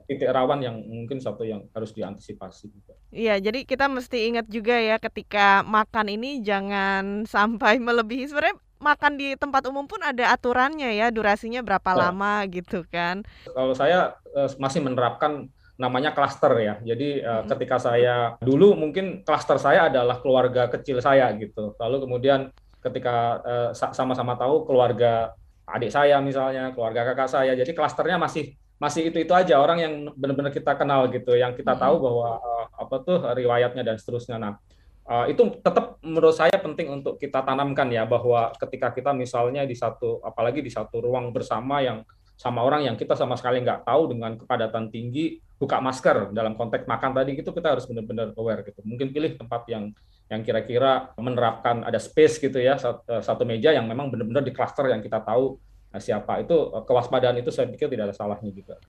titik 0.08 0.32
rawan 0.32 0.64
yang 0.64 0.76
mungkin 0.88 1.20
satu 1.20 1.44
yang 1.44 1.68
harus 1.76 1.92
diantisipasi 1.92 2.72
juga. 2.72 2.94
Iya, 3.12 3.40
jadi 3.44 3.68
kita 3.68 3.92
mesti 3.92 4.32
ingat 4.32 4.48
juga 4.48 4.80
ya 4.80 4.98
ketika 4.98 5.64
makan 5.68 6.08
ini 6.12 6.40
jangan 6.44 7.24
sampai 7.34 7.80
melebihi 7.80 8.32
sebenarnya 8.32 8.58
makan 8.82 9.14
di 9.20 9.38
tempat 9.38 9.70
umum 9.70 9.86
pun 9.86 10.02
ada 10.02 10.34
aturannya 10.34 10.98
ya, 10.98 11.14
durasinya 11.14 11.62
berapa 11.62 11.92
nah, 11.94 12.10
lama 12.10 12.34
gitu 12.50 12.82
kan. 12.90 13.22
Kalau 13.46 13.78
saya 13.78 14.18
uh, 14.34 14.50
masih 14.58 14.82
menerapkan 14.82 15.52
namanya 15.78 16.14
klaster 16.14 16.54
ya. 16.62 16.76
Jadi 16.82 17.22
uh, 17.22 17.42
hmm. 17.42 17.50
ketika 17.56 17.78
saya 17.82 18.38
dulu 18.42 18.74
mungkin 18.78 19.22
klaster 19.26 19.58
saya 19.62 19.90
adalah 19.90 20.22
keluarga 20.22 20.70
kecil 20.70 20.98
saya 21.02 21.30
gitu. 21.38 21.78
Lalu 21.78 21.98
kemudian 22.06 22.50
ketika 22.82 23.42
uh, 23.46 23.70
sama-sama 23.74 24.34
tahu 24.38 24.66
keluarga 24.66 25.38
adik 25.70 25.94
saya 25.94 26.18
misalnya, 26.22 26.74
keluarga 26.74 27.14
kakak 27.14 27.30
saya. 27.30 27.54
Jadi 27.54 27.72
klasternya 27.74 28.18
masih 28.18 28.58
masih 28.82 29.14
itu 29.14 29.22
itu 29.22 29.30
aja 29.30 29.62
orang 29.62 29.78
yang 29.78 29.94
benar-benar 30.18 30.50
kita 30.50 30.74
kenal 30.74 31.06
gitu, 31.14 31.38
yang 31.38 31.54
kita 31.54 31.78
tahu 31.78 32.02
bahwa 32.02 32.42
uh, 32.42 32.66
apa 32.82 32.96
tuh 33.06 33.22
riwayatnya 33.38 33.86
dan 33.86 34.02
seterusnya. 34.02 34.42
Nah, 34.42 34.58
uh, 35.06 35.30
itu 35.30 35.62
tetap 35.62 36.02
menurut 36.02 36.34
saya 36.34 36.58
penting 36.58 36.90
untuk 36.90 37.22
kita 37.22 37.46
tanamkan 37.46 37.86
ya 37.94 38.10
bahwa 38.10 38.50
ketika 38.58 38.90
kita 38.90 39.14
misalnya 39.14 39.70
di 39.70 39.78
satu, 39.78 40.18
apalagi 40.26 40.66
di 40.66 40.74
satu 40.74 40.98
ruang 40.98 41.30
bersama 41.30 41.86
yang 41.86 42.02
sama 42.34 42.66
orang 42.66 42.90
yang 42.90 42.98
kita 42.98 43.14
sama 43.14 43.38
sekali 43.38 43.62
nggak 43.62 43.86
tahu 43.86 44.18
dengan 44.18 44.34
kepadatan 44.34 44.90
tinggi, 44.90 45.38
buka 45.62 45.78
masker 45.78 46.34
dalam 46.34 46.58
konteks 46.58 46.90
makan 46.90 47.14
tadi 47.14 47.38
gitu 47.38 47.54
kita 47.54 47.78
harus 47.78 47.86
benar-benar 47.86 48.34
aware 48.34 48.66
gitu. 48.66 48.82
Mungkin 48.82 49.14
pilih 49.14 49.38
tempat 49.38 49.70
yang 49.70 49.94
yang 50.26 50.42
kira-kira 50.42 51.14
menerapkan 51.22 51.86
ada 51.86 52.00
space 52.00 52.40
gitu 52.40 52.58
ya 52.58 52.80
satu 53.04 53.44
meja 53.44 53.76
yang 53.76 53.84
memang 53.84 54.10
benar-benar 54.10 54.42
di 54.42 54.56
cluster 54.56 54.88
yang 54.88 55.04
kita 55.04 55.20
tahu 55.22 55.60
siapa 56.00 56.40
itu 56.40 56.54
eh, 56.54 56.84
kewaspadaan 56.88 57.36
itu 57.42 57.52
saya 57.52 57.68
pikir 57.68 57.92
tidak 57.92 58.12
ada 58.12 58.16
salahnya 58.16 58.52
juga. 58.54 58.80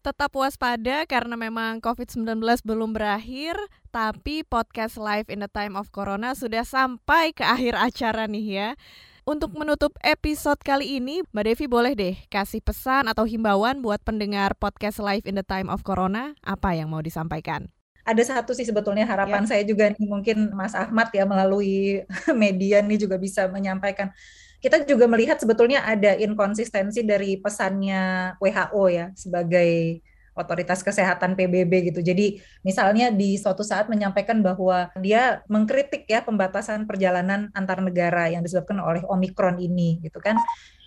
Tetap 0.00 0.30
waspada 0.38 1.02
karena 1.10 1.34
memang 1.34 1.82
COVID-19 1.82 2.38
belum 2.62 2.94
berakhir, 2.94 3.58
tapi 3.90 4.46
podcast 4.46 5.02
Live 5.02 5.26
in 5.26 5.42
the 5.42 5.50
Time 5.50 5.74
of 5.74 5.90
Corona 5.90 6.38
sudah 6.38 6.62
sampai 6.62 7.34
ke 7.34 7.42
akhir 7.42 7.74
acara 7.74 8.30
nih 8.30 8.46
ya. 8.46 8.68
Untuk 9.26 9.58
menutup 9.58 9.98
episode 10.06 10.62
kali 10.62 11.02
ini, 11.02 11.26
Mbak 11.34 11.44
Devi 11.50 11.66
boleh 11.66 11.92
deh 11.98 12.14
kasih 12.30 12.62
pesan 12.62 13.10
atau 13.10 13.26
himbauan 13.26 13.82
buat 13.82 13.98
pendengar 14.06 14.54
podcast 14.54 15.02
Live 15.02 15.26
in 15.26 15.34
the 15.34 15.42
Time 15.42 15.66
of 15.66 15.82
Corona, 15.82 16.38
apa 16.46 16.78
yang 16.78 16.94
mau 16.94 17.02
disampaikan? 17.02 17.66
ada 18.06 18.22
satu 18.22 18.54
sih 18.54 18.62
sebetulnya 18.62 19.02
harapan 19.02 19.42
ya. 19.42 19.58
saya 19.58 19.62
juga 19.66 19.90
nih 19.90 20.06
mungkin 20.06 20.54
Mas 20.54 20.78
Ahmad 20.78 21.10
ya 21.10 21.26
melalui 21.26 22.06
media 22.42 22.78
nih 22.78 23.02
juga 23.02 23.18
bisa 23.18 23.50
menyampaikan 23.50 24.14
kita 24.60 24.84
juga 24.88 25.04
melihat 25.06 25.36
sebetulnya 25.36 25.84
ada 25.84 26.16
inkonsistensi 26.16 27.04
dari 27.04 27.36
pesannya 27.38 28.34
WHO 28.40 28.84
ya 28.88 29.06
sebagai 29.12 30.00
otoritas 30.36 30.84
kesehatan 30.84 31.32
PBB 31.32 31.90
gitu. 31.90 32.04
Jadi 32.04 32.38
misalnya 32.60 33.08
di 33.08 33.40
suatu 33.40 33.64
saat 33.64 33.88
menyampaikan 33.88 34.44
bahwa 34.44 34.92
dia 35.00 35.40
mengkritik 35.48 36.04
ya 36.04 36.20
pembatasan 36.20 36.84
perjalanan 36.84 37.48
antar 37.56 37.80
negara 37.80 38.28
yang 38.28 38.44
disebabkan 38.44 38.76
oleh 38.78 39.02
Omikron 39.08 39.56
ini 39.56 39.98
gitu 40.04 40.20
kan. 40.20 40.36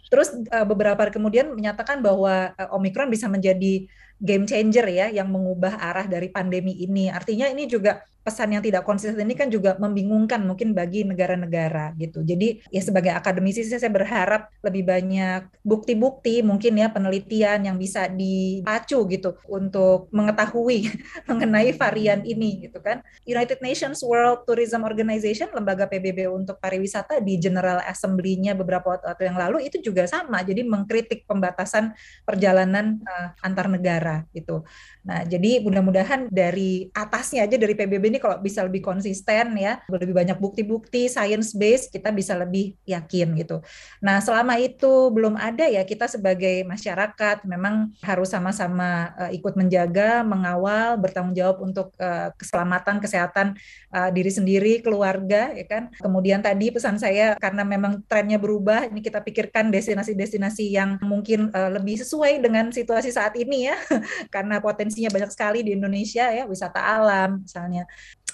Terus 0.10 0.34
uh, 0.54 0.66
beberapa 0.66 0.98
hari 1.06 1.14
kemudian 1.14 1.54
menyatakan 1.54 2.02
bahwa 2.02 2.54
uh, 2.58 2.78
Omikron 2.78 3.10
bisa 3.10 3.30
menjadi 3.30 3.90
game 4.22 4.46
changer 4.46 4.86
ya 4.90 5.08
yang 5.10 5.30
mengubah 5.30 5.78
arah 5.82 6.06
dari 6.06 6.30
pandemi 6.30 6.78
ini. 6.82 7.10
Artinya 7.10 7.50
ini 7.50 7.66
juga 7.70 8.06
pesan 8.30 8.54
yang 8.54 8.62
tidak 8.62 8.86
konsisten 8.86 9.26
ini 9.26 9.34
kan 9.34 9.50
juga 9.50 9.74
membingungkan 9.82 10.46
mungkin 10.46 10.78
bagi 10.78 11.02
negara-negara 11.02 11.98
gitu. 11.98 12.22
Jadi 12.22 12.62
ya 12.70 12.82
sebagai 12.86 13.10
akademisi 13.10 13.66
saya 13.66 13.90
berharap 13.90 14.54
lebih 14.62 14.86
banyak 14.86 15.50
bukti-bukti 15.66 16.46
mungkin 16.46 16.78
ya 16.78 16.94
penelitian 16.94 17.66
yang 17.66 17.82
bisa 17.82 18.06
dipacu 18.06 19.10
gitu 19.10 19.34
untuk 19.50 20.14
mengetahui 20.14 20.94
mengenai 21.30 21.74
varian 21.74 22.22
ini 22.22 22.70
gitu 22.70 22.78
kan. 22.86 23.02
United 23.26 23.66
Nations 23.66 24.06
World 24.06 24.46
Tourism 24.46 24.86
Organization 24.86 25.50
lembaga 25.50 25.90
PBB 25.90 26.30
untuk 26.30 26.62
pariwisata 26.62 27.18
di 27.26 27.42
General 27.42 27.82
Assembly-nya 27.90 28.54
beberapa 28.54 28.94
waktu 29.02 29.26
yang 29.26 29.42
lalu 29.42 29.66
itu 29.66 29.82
juga 29.82 30.06
sama. 30.06 30.46
Jadi 30.46 30.62
mengkritik 30.62 31.26
pembatasan 31.26 31.98
perjalanan 32.22 33.02
uh, 33.02 33.34
antar 33.42 33.66
negara 33.66 34.30
gitu. 34.38 34.62
Nah, 35.02 35.26
jadi 35.26 35.64
mudah-mudahan 35.66 36.30
dari 36.30 36.94
atasnya 36.94 37.50
aja 37.50 37.58
dari 37.58 37.74
PBB 37.74 38.14
ini 38.14 38.19
kalau 38.22 38.38
bisa 38.44 38.62
lebih 38.62 38.84
konsisten 38.86 39.58
ya, 39.58 39.82
lebih 39.90 40.14
banyak 40.14 40.38
bukti-bukti 40.38 41.10
science 41.10 41.56
based, 41.58 41.90
kita 41.90 42.14
bisa 42.14 42.36
lebih 42.36 42.76
yakin 42.86 43.34
gitu. 43.40 43.64
Nah, 44.04 44.22
selama 44.22 44.60
itu 44.62 45.10
belum 45.10 45.40
ada 45.40 45.66
ya 45.66 45.82
kita 45.88 46.06
sebagai 46.06 46.64
masyarakat 46.68 47.48
memang 47.48 47.96
harus 48.06 48.30
sama-sama 48.30 49.16
uh, 49.18 49.32
ikut 49.34 49.56
menjaga, 49.56 50.22
mengawal, 50.22 51.00
bertanggung 51.02 51.36
jawab 51.36 51.64
untuk 51.64 51.96
uh, 51.98 52.30
keselamatan 52.38 53.02
kesehatan 53.02 53.48
uh, 53.96 54.10
diri 54.14 54.32
sendiri, 54.32 54.74
keluarga 54.84 55.52
ya 55.56 55.66
kan. 55.66 55.90
Kemudian 55.98 56.44
tadi 56.44 56.70
pesan 56.70 57.02
saya 57.02 57.34
karena 57.40 57.66
memang 57.66 58.06
trennya 58.06 58.38
berubah, 58.38 58.88
ini 58.92 59.02
kita 59.02 59.24
pikirkan 59.24 59.72
destinasi-destinasi 59.74 60.66
yang 60.70 61.00
mungkin 61.02 61.50
uh, 61.56 61.72
lebih 61.74 62.00
sesuai 62.00 62.44
dengan 62.44 62.70
situasi 62.70 63.10
saat 63.10 63.34
ini 63.40 63.72
ya. 63.72 63.78
karena 64.36 64.62
potensinya 64.62 65.10
banyak 65.10 65.32
sekali 65.32 65.66
di 65.66 65.74
Indonesia 65.74 66.30
ya, 66.30 66.44
wisata 66.46 66.80
alam 66.80 67.42
misalnya 67.44 67.84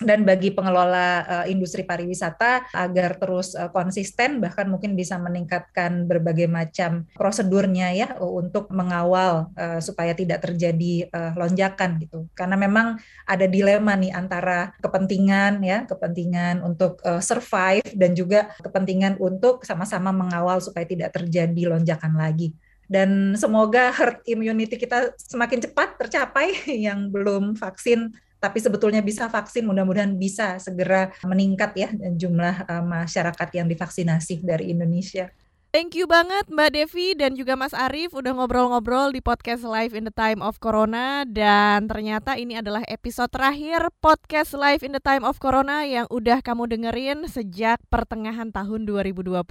dan 0.03 0.27
bagi 0.27 0.51
pengelola 0.51 1.23
uh, 1.23 1.45
industri 1.47 1.87
pariwisata 1.87 2.67
agar 2.75 3.15
terus 3.15 3.55
uh, 3.55 3.71
konsisten 3.71 4.43
bahkan 4.43 4.67
mungkin 4.67 4.91
bisa 4.91 5.15
meningkatkan 5.15 6.03
berbagai 6.03 6.51
macam 6.51 7.07
prosedurnya 7.15 7.95
ya 7.95 8.07
untuk 8.19 8.67
mengawal 8.75 9.55
uh, 9.55 9.79
supaya 9.79 10.11
tidak 10.11 10.43
terjadi 10.43 11.07
uh, 11.15 11.31
lonjakan 11.39 12.03
gitu. 12.03 12.27
Karena 12.35 12.59
memang 12.59 12.99
ada 13.23 13.47
dilema 13.47 13.95
nih 13.95 14.11
antara 14.11 14.75
kepentingan 14.83 15.63
ya 15.63 15.87
kepentingan 15.87 16.59
untuk 16.59 16.99
uh, 17.07 17.23
survive 17.23 17.87
dan 17.95 18.11
juga 18.11 18.51
kepentingan 18.59 19.15
untuk 19.23 19.63
sama-sama 19.63 20.11
mengawal 20.11 20.59
supaya 20.59 20.83
tidak 20.83 21.15
terjadi 21.15 21.71
lonjakan 21.71 22.19
lagi. 22.19 22.51
Dan 22.85 23.33
semoga 23.33 23.89
herd 23.89 24.21
immunity 24.29 24.77
kita 24.77 25.17
semakin 25.17 25.57
cepat 25.57 25.97
tercapai 25.97 26.53
yang 26.85 27.09
belum 27.09 27.57
vaksin 27.57 28.13
tapi 28.45 28.61
sebetulnya 28.61 29.01
bisa 29.01 29.25
vaksin 29.25 29.65
mudah-mudahan 29.65 30.13
bisa 30.13 30.61
segera 30.61 31.09
meningkat 31.25 31.71
ya 31.73 31.89
jumlah 32.13 32.69
uh, 32.69 32.85
masyarakat 32.85 33.49
yang 33.57 33.65
divaksinasi 33.65 34.45
dari 34.45 34.69
Indonesia. 34.69 35.33
Thank 35.75 35.99
you 35.99 36.07
banget 36.07 36.47
Mbak 36.47 36.71
Devi 36.71 37.19
dan 37.19 37.35
juga 37.35 37.59
Mas 37.59 37.75
Arief 37.75 38.15
udah 38.15 38.31
ngobrol-ngobrol 38.31 39.11
di 39.11 39.19
podcast 39.19 39.67
Live 39.67 39.91
in 39.91 40.07
the 40.07 40.15
Time 40.15 40.39
of 40.39 40.55
Corona 40.63 41.27
dan 41.27 41.91
ternyata 41.91 42.39
ini 42.39 42.55
adalah 42.55 42.79
episode 42.87 43.27
terakhir 43.27 43.91
podcast 43.99 44.55
Live 44.55 44.87
in 44.87 44.95
the 44.95 45.03
Time 45.03 45.27
of 45.27 45.35
Corona 45.43 45.83
yang 45.83 46.07
udah 46.07 46.39
kamu 46.39 46.71
dengerin 46.71 47.27
sejak 47.27 47.83
pertengahan 47.91 48.55
tahun 48.55 48.87
2020. 48.87 49.43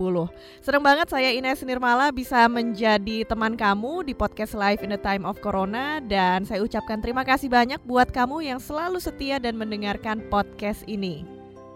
Seneng 0.64 0.80
banget 0.80 1.12
saya 1.12 1.28
Ines 1.28 1.60
Nirmala 1.60 2.08
bisa 2.08 2.48
menjadi 2.48 3.28
teman 3.28 3.52
kamu 3.52 4.08
di 4.08 4.16
podcast 4.16 4.56
Live 4.56 4.80
in 4.80 4.96
the 4.96 5.02
Time 5.04 5.28
of 5.28 5.36
Corona 5.44 6.00
dan 6.00 6.48
saya 6.48 6.64
ucapkan 6.64 7.04
terima 7.04 7.28
kasih 7.28 7.52
banyak 7.52 7.84
buat 7.84 8.08
kamu 8.08 8.48
yang 8.48 8.64
selalu 8.64 8.96
setia 8.96 9.36
dan 9.36 9.60
mendengarkan 9.60 10.24
podcast 10.32 10.88
ini. 10.88 11.33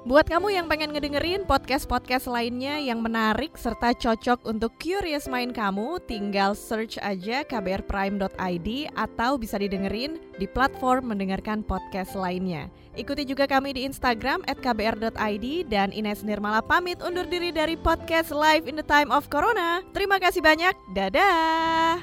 Buat 0.08 0.24
kamu 0.24 0.56
yang 0.56 0.72
pengen 0.72 0.96
ngedengerin 0.96 1.44
podcast-podcast 1.44 2.32
lainnya 2.32 2.80
yang 2.80 3.04
menarik 3.04 3.60
serta 3.60 3.92
cocok 3.92 4.40
untuk 4.48 4.72
curious 4.80 5.28
mind 5.28 5.52
kamu, 5.52 6.00
tinggal 6.08 6.56
search 6.56 6.96
aja 7.04 7.44
kbrprime.id 7.44 8.68
atau 8.96 9.36
bisa 9.36 9.60
didengerin 9.60 10.16
di 10.40 10.48
platform 10.48 11.12
mendengarkan 11.12 11.60
podcast 11.60 12.16
lainnya. 12.16 12.72
Ikuti 12.96 13.28
juga 13.28 13.44
kami 13.44 13.76
di 13.76 13.84
Instagram 13.84 14.48
at 14.48 14.56
kbr.id 14.64 15.68
dan 15.68 15.92
Ines 15.92 16.24
Nirmala 16.24 16.64
pamit 16.64 17.04
undur 17.04 17.28
diri 17.28 17.52
dari 17.52 17.76
podcast 17.76 18.32
Live 18.32 18.64
in 18.64 18.80
the 18.80 18.86
Time 18.88 19.12
of 19.12 19.28
Corona. 19.28 19.84
Terima 19.92 20.16
kasih 20.16 20.40
banyak, 20.40 20.72
dadah! 20.96 22.00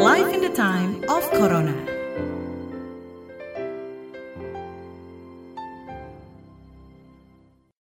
Life 0.00 0.32
in 0.32 0.40
the 0.40 0.54
Time 0.56 1.04
of 1.12 1.28
Corona. 1.28 1.97